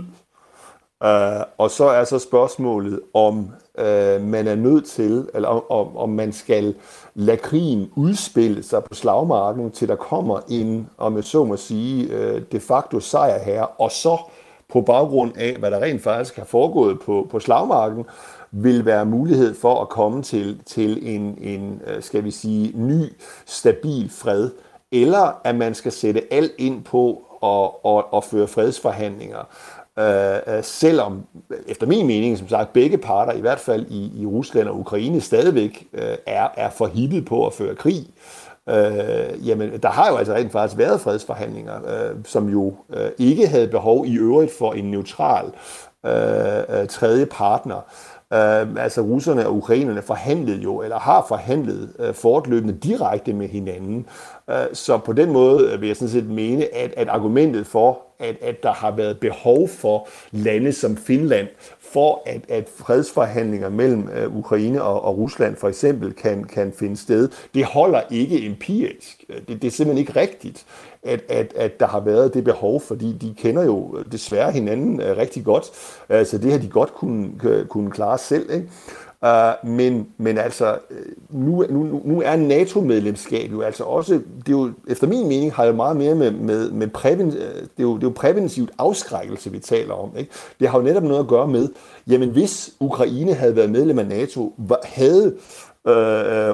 [1.05, 3.37] Uh, og så er så spørgsmålet, om
[3.79, 6.75] uh, man er nødt til, eller om, om man skal
[7.15, 12.15] lade krigen udspille sig på slagmarken, til der kommer en, om jeg så må sige,
[12.15, 14.17] uh, de facto sejr her, og så
[14.69, 18.05] på baggrund af, hvad der rent faktisk har foregået på, på slagmarken,
[18.51, 23.03] vil være mulighed for at komme til, til en, en, skal vi sige, ny,
[23.45, 24.49] stabil fred,
[24.91, 29.47] eller at man skal sætte alt ind på at, at, at føre fredsforhandlinger.
[29.99, 31.23] Øh, øh, selvom,
[31.67, 35.21] efter min mening, som sagt, begge parter, i hvert fald i, i Rusland og Ukraine,
[35.21, 38.07] stadigvæk øh, er, er forhittet på at føre krig.
[38.69, 43.47] Øh, jamen, der har jo altså rent faktisk været fredsforhandlinger, øh, som jo øh, ikke
[43.47, 45.45] havde behov i øvrigt for en neutral
[46.05, 47.81] øh, øh tredje partner.
[48.31, 54.05] Uh, altså russerne og ukrainerne forhandlede jo, eller har forhandlet uh, fortløbende direkte med hinanden.
[54.47, 58.35] Uh, så på den måde vil jeg sådan set mene, at, at argumentet for, at,
[58.41, 61.47] at der har været behov for lande som Finland,
[61.79, 66.97] for at, at fredsforhandlinger mellem øh, Ukraine og, og Rusland for eksempel kan, kan finde
[66.97, 69.23] sted, det holder ikke empirisk.
[69.29, 70.65] Øh, det, det er simpelthen ikke rigtigt
[71.03, 75.17] at, at, at der har været det behov, fordi de kender jo desværre hinanden uh,
[75.17, 75.65] rigtig godt,
[76.09, 77.31] uh, så det har de godt kunne,
[77.69, 78.51] kunne klare selv.
[78.51, 78.69] Ikke?
[79.21, 84.51] Uh, men, men altså, øh, nu, nu, nu er NATO-medlemskab jo altså også, det er
[84.51, 87.83] jo, efter min mening, har jo meget mere med, med, med præven, øh, det, er
[87.83, 90.09] jo, det er jo præventivt afskrækkelse, vi taler om.
[90.17, 90.31] Ikke?
[90.59, 91.69] Det har jo netop noget at gøre med,
[92.07, 94.53] jamen hvis Ukraine havde været medlem af NATO,
[94.83, 95.35] havde
[95.87, 95.93] øh,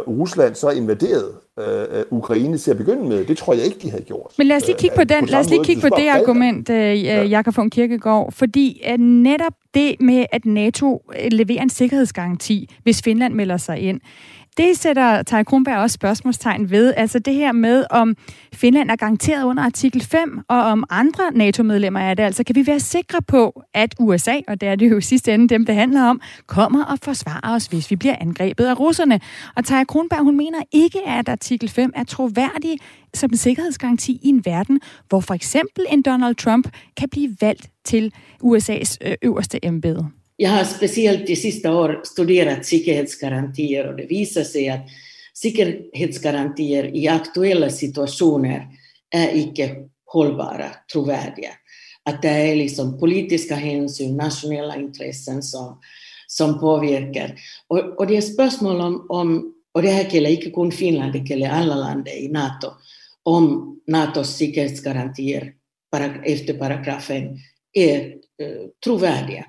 [0.07, 3.26] Rusland så invaderet øh, Ukraine til at begynde med.
[3.26, 4.32] Det tror jeg ikke, de havde gjort.
[4.38, 7.32] Men lad os lige kigge på, den, lad os lige kigge på det argument, øh,
[7.32, 11.01] Jakob von Kirkegaard, fordi at netop det med, at NATO
[11.32, 14.01] leverer en sikkerhedsgaranti, hvis Finland melder sig ind,
[14.58, 16.93] det sætter Tej Kronberg også spørgsmålstegn ved.
[16.97, 18.16] Altså det her med, om
[18.54, 22.24] Finland er garanteret under artikel 5, og om andre NATO-medlemmer er det.
[22.24, 25.34] Altså kan vi være sikre på, at USA, og det er det jo i sidste
[25.34, 29.20] ende dem, det handler om, kommer og forsvarer os, hvis vi bliver angrebet af russerne.
[29.56, 32.78] Og Tej Kronberg, hun mener ikke, at artikel 5 er troværdig
[33.14, 34.80] som en sikkerhedsgaranti i en verden,
[35.10, 40.22] hvor for eksempel en Donald Trump kan blive valgt til USA's øh, øverste embede.
[40.36, 44.86] Jag har speciellt de sista år studerat säkerhetsgarantier och det visar sig att
[45.38, 48.68] säkerhetsgarantier i aktuella situationer
[49.16, 49.76] är icke
[50.06, 51.50] hållbara, trovärdiga.
[52.06, 55.80] Att det är liksom politiska hänsyn, nationella intressen som,
[56.28, 57.36] som påverkar.
[57.68, 61.30] Och, och det är spörsmål om, om, och det här gäller inte kun Finland, det
[61.30, 62.68] gäller alla länder i NATO,
[63.24, 65.54] om NATOs säkerhetsgarantier
[66.24, 67.38] efter paragrafen
[67.74, 68.00] är
[68.42, 69.46] eh, trovärdiga.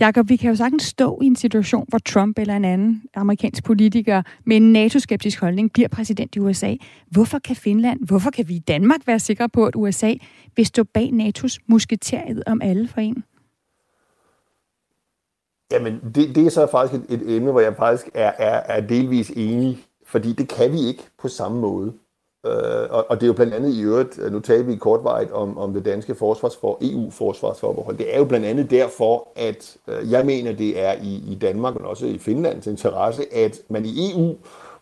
[0.00, 3.64] Jakob, vi kan jo sagtens stå i en situation, hvor Trump eller en anden amerikansk
[3.64, 6.74] politiker med en NATO-skeptisk holdning bliver præsident i USA.
[7.10, 10.14] Hvorfor kan Finland, hvorfor kan vi i Danmark være sikre på, at USA
[10.56, 13.24] vil stå bag NATO's musketeriet om alle for en?
[15.72, 18.80] Jamen, det, det er så faktisk et, et emne, hvor jeg faktisk er, er, er
[18.80, 21.92] delvis enig, fordi det kan vi ikke på samme måde.
[22.46, 25.32] Øh, og, og det er jo blandt andet i øvrigt, øh, nu taler vi kortvarigt
[25.32, 27.98] om, om det danske forsvarsfor, EU-forsvarsforbehold.
[27.98, 31.74] Det er jo blandt andet derfor, at øh, jeg mener, det er i, i Danmark,
[31.74, 34.34] men også i Finlands interesse, at man i EU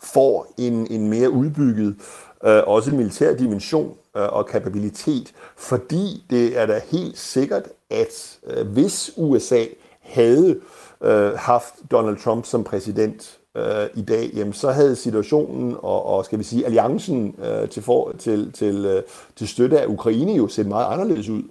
[0.02, 1.96] får en, en mere udbygget,
[2.44, 8.66] øh, også militær dimension øh, og kapabilitet, fordi det er da helt sikkert, at øh,
[8.66, 9.64] hvis USA
[10.00, 10.60] havde
[11.02, 16.24] øh, haft Donald Trump som præsident, øh, i dag, jamen, så havde situationen og, og
[16.24, 19.02] skal vi sige, alliancen øh, til, for, til, til, øh,
[19.36, 21.42] til støtte af Ukraine jo set meget anderledes ud.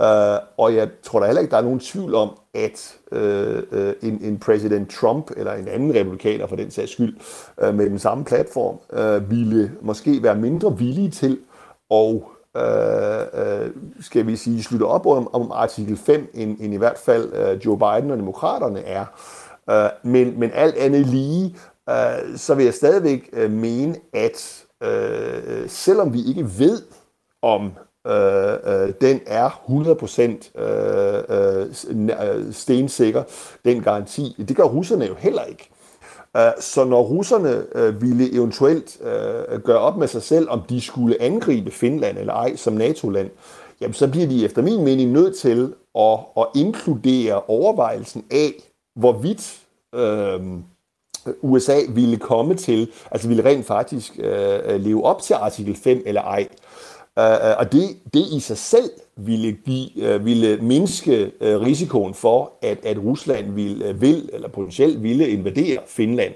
[0.00, 4.08] Øh, og jeg tror da heller ikke, der er nogen tvivl om, at øh, uh,
[4.08, 7.16] en, en præsident Trump, eller en anden republikaner for den sags skyld,
[7.62, 11.38] øh, med den samme platform, øh, ville måske være mindre villige til
[11.90, 12.20] at
[12.56, 13.70] øh, øh,
[14.00, 17.66] skal vi sige, slutte op om, om artikel 5, end, end i hvert fald øh,
[17.66, 19.00] Joe Biden og demokraterne er.
[19.00, 19.06] Øh,
[19.70, 21.56] Øh, men, men alt andet lige,
[21.90, 26.82] øh, så vil jeg stadigvæk øh, mene, at øh, selvom vi ikke ved,
[27.42, 27.72] om
[28.06, 31.66] øh, øh, den er 100% øh, øh,
[32.36, 33.22] øh, stensikker,
[33.64, 35.70] den garanti, det gør russerne jo heller ikke.
[36.36, 38.98] Øh, så når russerne øh, ville eventuelt
[39.64, 43.30] gøre op med sig selv, om de skulle angribe Finland eller ej som NATO-land,
[43.80, 48.52] jamen så bliver de efter min mening nødt til at, at inkludere overvejelsen af,
[48.94, 49.60] hvorvidt
[49.94, 50.40] øh,
[51.42, 56.02] USA ville komme til, altså ville rent faktisk øh, øh leve op til artikel 5
[56.06, 56.48] eller ej.
[57.16, 62.52] Uh, og det, det i sig selv ville, give, uh, ville mindske uh, risikoen for,
[62.62, 66.34] at, at Rusland vil, uh, vil eller potentielt ville invadere Finland,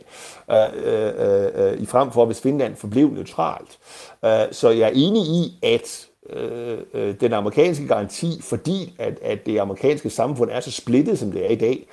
[0.48, 3.78] uh, uh, uh, i frem for hvis Finland forblev neutralt.
[4.22, 9.58] Uh, så jeg er enig i, at øh, den amerikanske garanti, fordi at, at det
[9.58, 11.86] amerikanske samfund er så splittet, som det er i dag,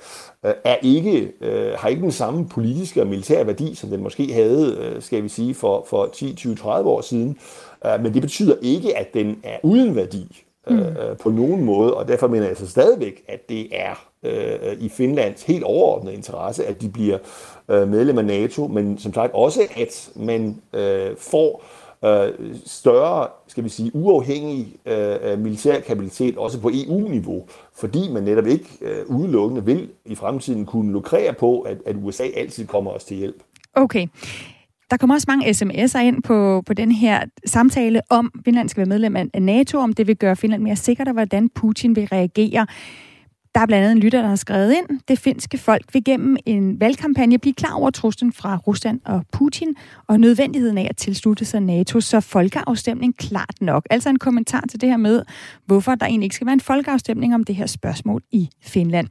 [0.64, 4.76] er ikke, øh, har ikke den samme politiske og militære værdi, som den måske havde,
[4.80, 7.38] øh, skal vi sige, for, for 10, 20, 30 år siden.
[7.86, 10.82] Øh, men det betyder ikke, at den er uden værdi øh, mm.
[10.82, 14.88] øh, på nogen måde, og derfor mener jeg altså stadigvæk, at det er øh, i
[14.88, 17.18] Finlands helt overordnede interesse, at de bliver
[17.68, 23.28] øh, medlem af NATO, men som sagt også, at man øh, får øh, Øh, større,
[23.46, 27.46] skal vi sige, uafhængig øh, øh militær kapacitet, også på EU-niveau,
[27.76, 32.24] fordi man netop ikke øh, udelukkende vil i fremtiden kunne lukrere på, at, at USA
[32.36, 33.42] altid kommer os til hjælp.
[33.74, 34.06] Okay.
[34.90, 38.88] Der kommer også mange sms'er ind på, på den her samtale om, Finland skal være
[38.88, 42.66] medlem af NATO, om det vil gøre Finland mere sikkert, og hvordan Putin vil reagere.
[43.54, 46.36] Der er blandt andet en lytter, der har skrevet ind, det finske folk vil gennem
[46.46, 49.68] en valgkampagne blive klar over truslen fra Rusland og Putin,
[50.08, 53.86] og nødvendigheden af at tilslutte sig NATO, så folkeafstemning klart nok.
[53.90, 55.22] Altså en kommentar til det her med,
[55.66, 59.08] hvorfor der egentlig ikke skal være en folkeafstemning om det her spørgsmål i Finland.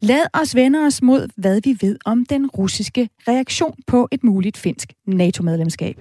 [0.00, 4.56] Lad os vende os mod, hvad vi ved om den russiske reaktion på et muligt
[4.56, 5.96] finsk NATO-medlemskab.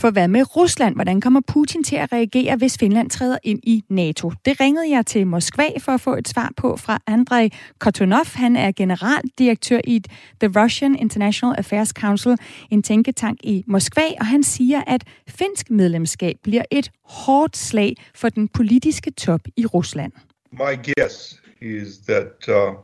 [0.00, 0.94] For hvad med Rusland?
[0.94, 4.32] Hvordan kommer Putin til at reagere, hvis Finland træder ind i NATO?
[4.44, 8.26] Det ringede jeg til Moskva for at få et svar på fra Andrei Kortunov.
[8.34, 10.02] Han er generaldirektør i
[10.40, 12.36] The Russian International Affairs Council,
[12.70, 18.28] en tænketank i Moskva, og han siger, at finsk medlemskab bliver et hårdt slag for
[18.28, 20.12] den politiske top i Rusland.
[20.52, 22.74] My guess is that uh,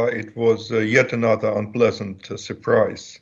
[0.00, 3.20] uh, it was uh, yet another unpleasant uh, surprise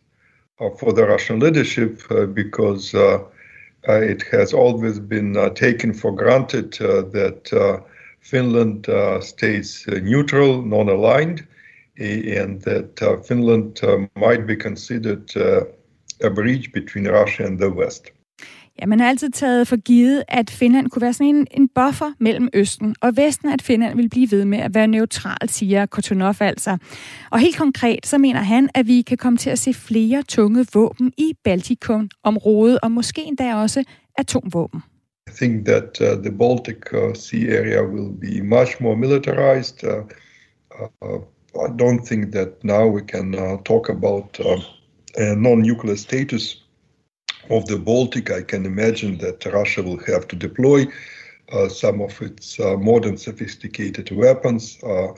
[0.61, 3.19] Uh, for the Russian leadership uh, because uh,
[3.89, 7.83] uh it has always been uh, taken for granted that
[8.21, 8.87] Finland
[9.21, 11.45] stays neutral, non aligned,
[11.99, 13.81] and that Finland
[14.15, 15.29] might be considered
[16.23, 18.13] a bridge between Russia and the West.
[18.81, 22.13] Ja, man har altid taget for givet, at Finland kunne være sådan en, en buffer
[22.21, 26.35] mellem Østen og Vesten, at Finland vil blive ved med at være neutral, siger Kortunov
[26.41, 26.77] altså.
[27.31, 30.67] Og helt konkret, så mener han, at vi kan komme til at se flere tunge
[30.75, 33.85] våben i Baltikum-området, og måske endda også
[34.19, 34.81] atomvåben.
[35.27, 39.85] I think that uh, the Baltic uh, Sea area will be much more militarized.
[39.85, 40.05] Uh,
[41.03, 41.21] uh,
[41.55, 44.63] I don't think that now we can uh, talk about uh,
[45.17, 46.64] a non-nuclear status
[47.51, 50.87] of the Baltic, I can imagine that Russia will have to deploy
[51.53, 55.13] uh, some of its uh, modern sophisticated weapons uh,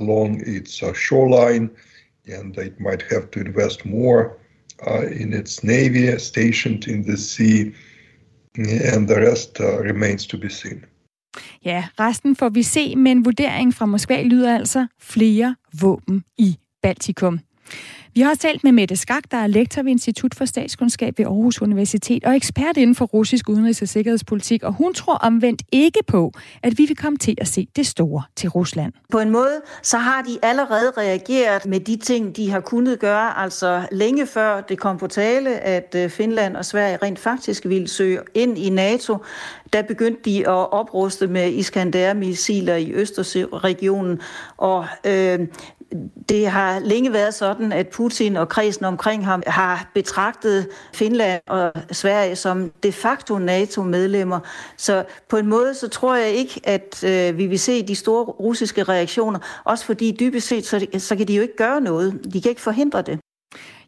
[0.00, 1.70] along its uh, shoreline,
[2.26, 4.36] and it might have to invest more
[4.86, 7.72] uh, in its navy stationed in the sea,
[8.56, 10.84] and the rest uh, remains to be seen.
[11.60, 17.40] Ja, resten får vi se, men vurdering fra Moskva lyder altså flere våben i Baltikum.
[18.14, 21.26] Vi har også talt med Mette Skak, der er lektor ved Institut for Statskundskab ved
[21.26, 26.00] Aarhus Universitet og ekspert inden for russisk udenrigs- og sikkerhedspolitik, og hun tror omvendt ikke
[26.06, 28.92] på, at vi vil komme til at se det store til Rusland.
[29.10, 33.38] På en måde, så har de allerede reageret med de ting, de har kunnet gøre,
[33.38, 37.88] altså længe før det kom på tale, at øh, Finland og Sverige rent faktisk ville
[37.88, 39.18] søge ind i NATO
[39.74, 44.20] der begyndte de at opruste med Iskander-missiler i Østersøregionen,
[44.56, 45.38] og øh,
[46.28, 51.72] det har længe været sådan, at Putin og kredsen omkring ham har betragtet Finland og
[51.92, 54.40] Sverige som de facto NATO-medlemmer.
[54.76, 58.24] Så på en måde, så tror jeg ikke, at øh, vi vil se de store
[58.24, 62.20] russiske reaktioner, også fordi dybest set, så, så kan de jo ikke gøre noget.
[62.32, 63.18] De kan ikke forhindre det.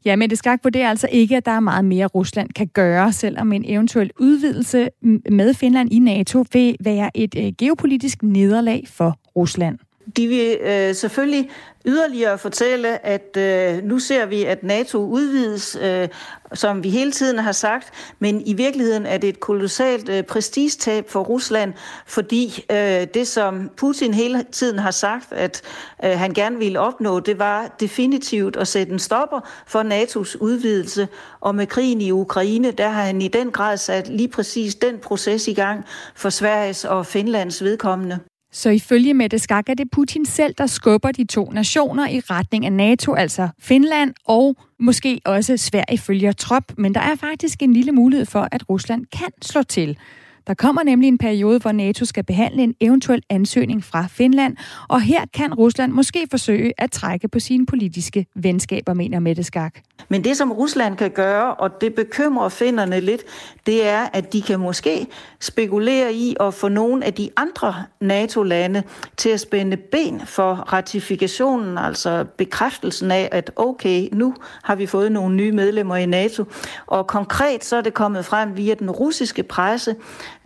[0.04, 3.12] Ja, men det skal vurderer altså ikke, at der er meget mere, Rusland kan gøre,
[3.12, 4.88] selvom en eventuel udvidelse
[5.30, 9.78] med Finland i NATO vil være et øh, geopolitisk nederlag for Rusland.
[10.16, 11.50] De vil øh, selvfølgelig
[11.86, 16.08] yderligere fortælle, at øh, nu ser vi, at NATO udvides, øh,
[16.54, 21.10] som vi hele tiden har sagt, men i virkeligheden er det et kolossalt øh, prestigetab
[21.10, 21.72] for Rusland,
[22.06, 25.62] fordi øh, det, som Putin hele tiden har sagt, at
[26.04, 31.08] øh, han gerne ville opnå, det var definitivt at sætte en stopper for NATO's udvidelse,
[31.40, 34.98] og med krigen i Ukraine, der har han i den grad sat lige præcis den
[34.98, 35.84] proces i gang
[36.14, 38.18] for Sveriges og Finlands vedkommende.
[38.56, 42.66] Så ifølge Mette Skak er det Putin selv, der skubber de to nationer i retning
[42.66, 46.62] af NATO, altså Finland og måske også Sverige følger trop.
[46.78, 49.98] Men der er faktisk en lille mulighed for, at Rusland kan slå til.
[50.46, 54.56] Der kommer nemlig en periode, hvor NATO skal behandle en eventuel ansøgning fra Finland,
[54.88, 59.74] og her kan Rusland måske forsøge at trække på sine politiske venskaber, mener Mette Skak.
[60.08, 63.22] Men det, som Rusland kan gøre, og det bekymrer finderne lidt,
[63.66, 65.06] det er, at de kan måske
[65.40, 68.82] spekulere i at få nogle af de andre NATO-lande
[69.16, 75.12] til at spænde ben for ratifikationen, altså bekræftelsen af, at okay, nu har vi fået
[75.12, 76.44] nogle nye medlemmer i NATO.
[76.86, 79.96] Og konkret så er det kommet frem via den russiske presse,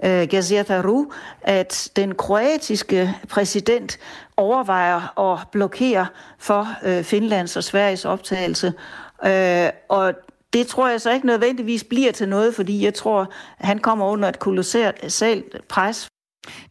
[0.05, 1.07] øh, Gazeta Ru,
[1.43, 3.99] at den kroatiske præsident
[4.37, 6.07] overvejer at blokere
[6.39, 8.73] for øh, Finlands og Sveriges optagelse.
[9.27, 10.15] Øh, og
[10.53, 14.29] det tror jeg så ikke nødvendigvis bliver til noget, fordi jeg tror, han kommer under
[14.29, 16.09] et kolossalt pres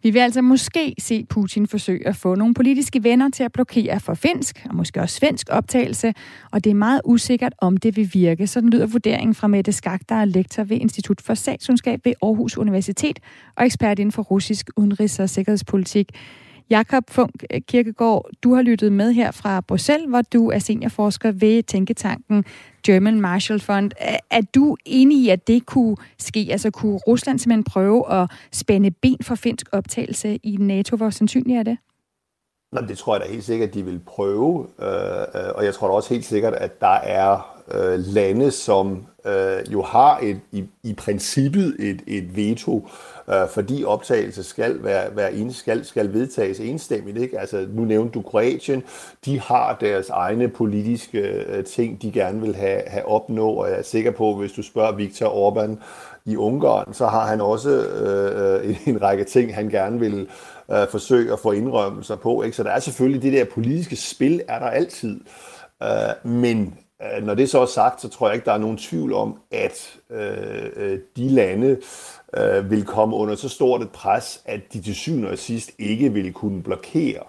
[0.04, 4.00] vi vil altså måske se Putin forsøge at få nogle politiske venner til at blokere
[4.00, 6.14] for finsk og måske også svensk optagelse,
[6.52, 8.48] og det er meget usikkert, om det vil virke.
[8.48, 12.58] Sådan lyder vurderingen fra Mette Skak, der er lektor ved Institut for Statskundskab ved Aarhus
[12.58, 13.20] Universitet
[13.56, 16.12] og ekspert inden for russisk udenrigs- og sikkerhedspolitik.
[16.70, 21.64] Jakob Funk Kirkegaard, du har lyttet med her fra Bruxelles, hvor du er seniorforsker ved
[21.64, 22.46] Tænketanken
[22.86, 23.92] German Marshall Fund.
[24.32, 26.48] Er, du enig i, at det kunne ske?
[26.52, 30.96] Altså kunne Rusland simpelthen prøve at spænde ben for finsk optagelse i NATO?
[30.96, 31.78] Hvor sandsynligt er det?
[32.72, 34.68] Nå, det tror jeg da helt sikkert, at de vil prøve.
[34.82, 34.88] Øh,
[35.36, 39.74] øh, og jeg tror da også helt sikkert, at der er øh, lande, som øh,
[39.74, 42.88] jo har et, i, i princippet et, et veto,
[43.30, 47.18] øh, fordi optagelse skal, være, være skal, skal vedtages enstemmigt.
[47.18, 47.40] Ikke?
[47.40, 48.84] Altså, nu nævnte du Kroatien.
[49.26, 53.78] De har deres egne politiske øh, ting, de gerne vil have, have opnå, og jeg
[53.78, 55.76] er sikker på, hvis du spørger Viktor Orbán
[56.26, 60.28] i Ungarn, så har han også øh, øh en, en række ting, han gerne vil
[60.72, 62.44] øh, forsøge at få indrømmelser på.
[62.44, 62.58] Ikke?
[62.58, 65.20] Så der er selvfølgelig det der politiske spil, er der altid.
[65.84, 68.78] Øh, men Øh, når det så er sagt, så tror jeg ikke, der er nogen
[68.78, 71.78] tvivl om, at øh, øh, de lande
[72.38, 76.14] øh, vil komme under så stort et pres, at de til syvende og sidst ikke
[76.14, 77.24] vil kunne blokere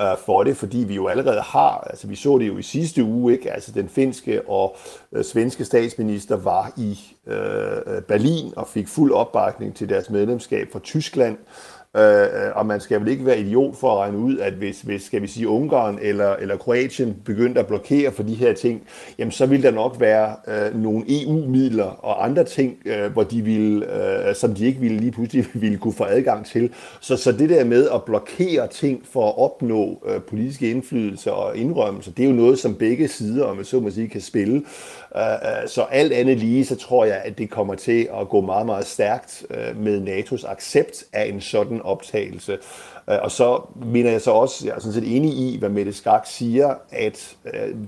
[0.00, 3.04] øh, for det, fordi vi jo allerede har, altså vi så det jo i sidste
[3.04, 3.52] uge, ikke?
[3.52, 4.76] altså den finske og
[5.12, 7.36] øh, svenske statsminister var i øh,
[7.86, 11.36] øh Berlin og fik fuld opbakning til deres medlemskab fra Tyskland,
[11.96, 14.80] Øh, øh, og man skal vel ikke være idiot for at regne ud, at hvis,
[14.80, 18.82] hvis skal vi sige, Ungarn eller, eller Kroatien begyndte at blokere for de her ting,
[19.18, 23.42] jamen så vil der nok være øh, nogle EU-midler og andre ting, øh, hvor de
[23.42, 23.86] ville,
[24.28, 26.72] øh, som de ikke ville lige pludselig ville kunne få adgang til.
[27.00, 31.56] Så, så det der med at blokere ting for at opnå øh, politiske indflydelse og
[31.56, 34.62] indrømmelser, det er jo noget, som begge sider, om jeg så må sige, kan spille.
[35.16, 38.40] Øh, øh, så alt andet lige, så tror jeg, at det kommer til at gå
[38.40, 42.52] meget, meget stærkt øh, med NATO's accept af en sådan optagelse.
[43.10, 45.92] Øh, og så mener jeg så også, jeg er sådan set enig i, hvad Mette
[45.92, 47.36] Skak siger, at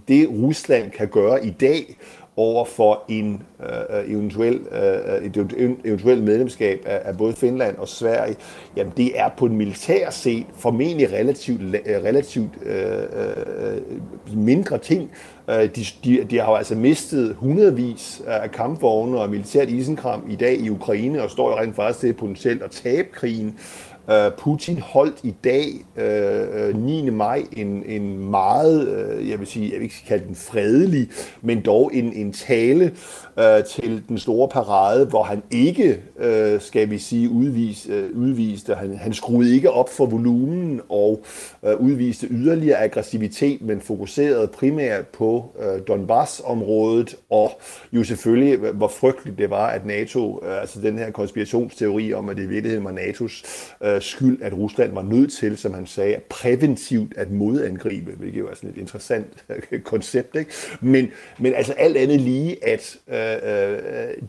[0.08, 1.96] det Rusland kan gøre i dag,
[2.36, 7.76] over for en øh, øh eventuel, øh, øh et eventuelt medlemskab af, af både Finland
[7.76, 8.36] og Sverige,
[8.76, 15.10] jamen det er på en militær set formentlig relativt, øh, relativt øh, mindre ting.
[15.48, 20.60] De, de, de har jo altså mistet hundredvis af kampvogne og militært isenkram i dag
[20.60, 23.46] i Ukraine, og står jo rent faktisk til potentielt at tabe krigen.
[23.48, 27.10] Øh, Øh, Putin holdt i dag, øh, øh, 9.
[27.10, 28.88] Maj, en, en meget,
[29.28, 31.08] jeg vil sige, jeg vil ikke kalde den fredelig,
[31.42, 32.92] men dog en, en tale
[33.38, 38.74] øh, til den store parade, hvor han ikke, øh, skal vi sige, udvis, øh, udviste,
[38.74, 41.24] han, han skruede ikke op for volumen og
[41.64, 47.60] øh, udviste yderligere aggressivitet, men fokuserede primært på øh, Donbass-området, og
[47.92, 52.36] jo selvfølgelig, hvor frygteligt det var, at NATO, øh, altså den her konspirationsteori om, at
[52.36, 53.44] det i virkeligheden var NATO's
[53.86, 58.48] øh, skyld, at Rusland var nødt til, som han sagde, præventivt at modangribe, hvilket jo
[58.48, 60.50] er sådan et interessant øh, koncept, ikke?
[60.80, 63.78] Men, men altså alt andet lige, at øh, øh,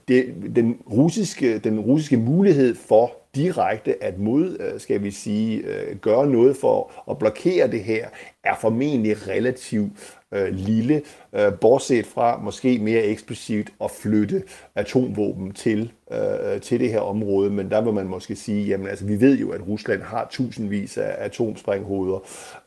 [0.08, 5.64] det, den, russiske, den russiske mulighed for direkte at mod, øh, skal vi sige,
[6.02, 8.08] gøre noget for at blokere det her,
[8.44, 9.92] er formentlig relativt
[10.34, 11.02] øh, lille,
[11.34, 14.44] øh, bortset fra måske mere eksplicit at flytte
[14.76, 17.50] atomvåben til, øh, til det her område.
[17.50, 20.98] Men der vil man måske sige, jamen altså vi ved jo, at Rusland har tusindvis
[20.98, 22.20] af atomsprænghoveder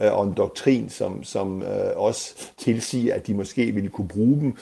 [0.03, 4.41] øh, og en doktrin, som, som øh, også tilsiger, at de måske ville kunne bruge
[4.41, 4.57] dem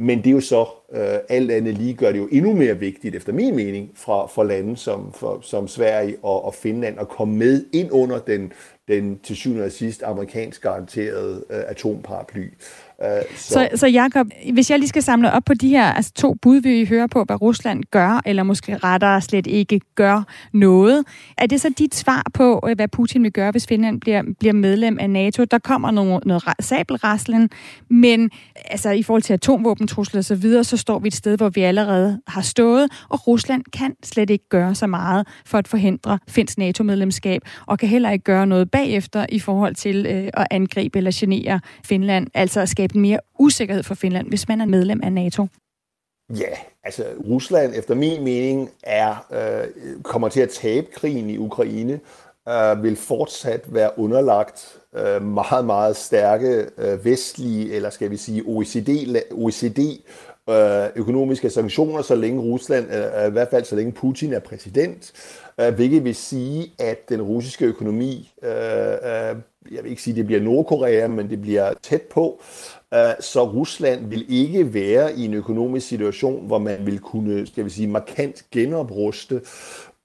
[0.00, 3.14] men det er jo så øh, alt andet lige gør det jo endnu mere vigtigt,
[3.14, 7.36] efter min mening, fra, for lande som, for, som Sverige og, og Finland at komme
[7.36, 8.52] med ind under den,
[8.88, 12.48] den til syvende og sidst amerikansk garanterede øh, atomparaply.
[13.04, 16.12] Øh, så, så, så Jakob, hvis jeg lige skal samle op på de her altså
[16.12, 20.22] to bud, vi hører på, hvad Rusland gør, eller måske rettere slet ikke gør
[20.52, 21.04] noget,
[21.38, 24.52] er det så dit svar på, øh, hvad Putin vil gøre, hvis Finland bliver, bliver
[24.52, 25.44] medlem af NATO?
[25.44, 27.50] Der kommer noget, noget sabelraslen,
[27.90, 28.30] men
[28.64, 31.60] altså, i forhold til atomvåbentrusler og så videre, så står vi et sted, hvor vi
[31.60, 36.58] allerede har stået, og Rusland kan slet ikke gøre så meget for at forhindre finsk
[36.58, 41.10] NATO-medlemskab, og kan heller ikke gøre noget bagefter i forhold til øh, at angribe eller
[41.14, 45.12] genere Finland, altså at skabe skabe mere usikkerhed for Finland, hvis man er medlem af
[45.12, 45.46] NATO?
[46.30, 52.00] Ja, altså Rusland efter min mening er øh, kommer til at tabe krigen i Ukraine,
[52.48, 58.42] øh, vil fortsat være underlagt øh, meget, meget stærke øh, vestlige, eller skal vi sige
[58.46, 58.88] OECD,
[59.32, 59.78] OECD
[60.48, 65.12] øh, økonomiske sanktioner, så længe Rusland, øh, i hvert fald så længe Putin er præsident,
[65.60, 69.36] øh, hvilket vil sige, at den russiske økonomi, øh, øh,
[69.72, 72.40] jeg vil ikke sige, at det bliver Nordkorea, men det bliver tæt på,
[72.94, 77.64] Øh, så Rusland vil ikke være i en økonomisk situation, hvor man vil kunne, skal
[77.64, 79.40] vi sige, markant genopruste.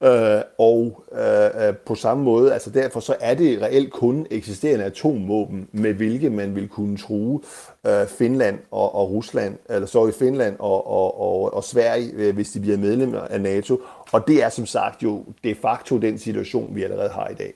[0.03, 4.85] Øh, og øh, øh, på samme måde, altså derfor så er det reelt kun eksisterende
[4.85, 7.41] atomvåben, med hvilke man vil kunne true
[7.87, 12.35] øh, Finland og, og Rusland, eller så i Finland og, og, og, og Sverige, øh,
[12.35, 13.81] hvis de bliver medlemmer af NATO.
[14.11, 17.53] Og det er som sagt jo de facto den situation, vi allerede har i dag.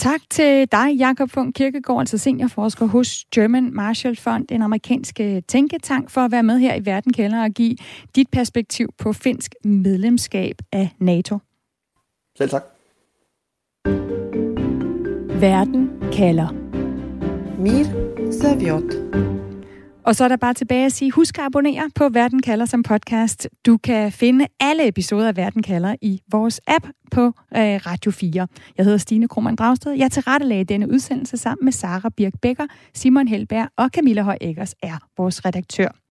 [0.00, 5.42] Tak til dig, Jakob Funk Kirkegaard, altså seniorforsker hos German Marshall Fund, en amerikansk øh,
[5.48, 7.76] tænketank, for at være med her i Verden Kælder og give
[8.16, 11.38] dit perspektiv på finsk medlemskab af NATO.
[12.38, 12.64] Selv tak.
[15.40, 16.52] Verden kalder.
[17.58, 17.84] Mir
[18.32, 19.49] Saviot.
[20.02, 22.82] Og så er der bare tilbage at sige, husk at abonnere på Verden kalder som
[22.82, 23.48] podcast.
[23.66, 28.46] Du kan finde alle episoder af Verden kalder i vores app på øh, Radio 4.
[28.76, 29.92] Jeg hedder Stine Krohmann Dragsted.
[29.92, 34.74] Jeg tilrettelagde denne udsendelse sammen med Sara Birk Becker, Simon Helberg og Camilla Høj Eggers
[34.82, 36.09] er vores redaktør.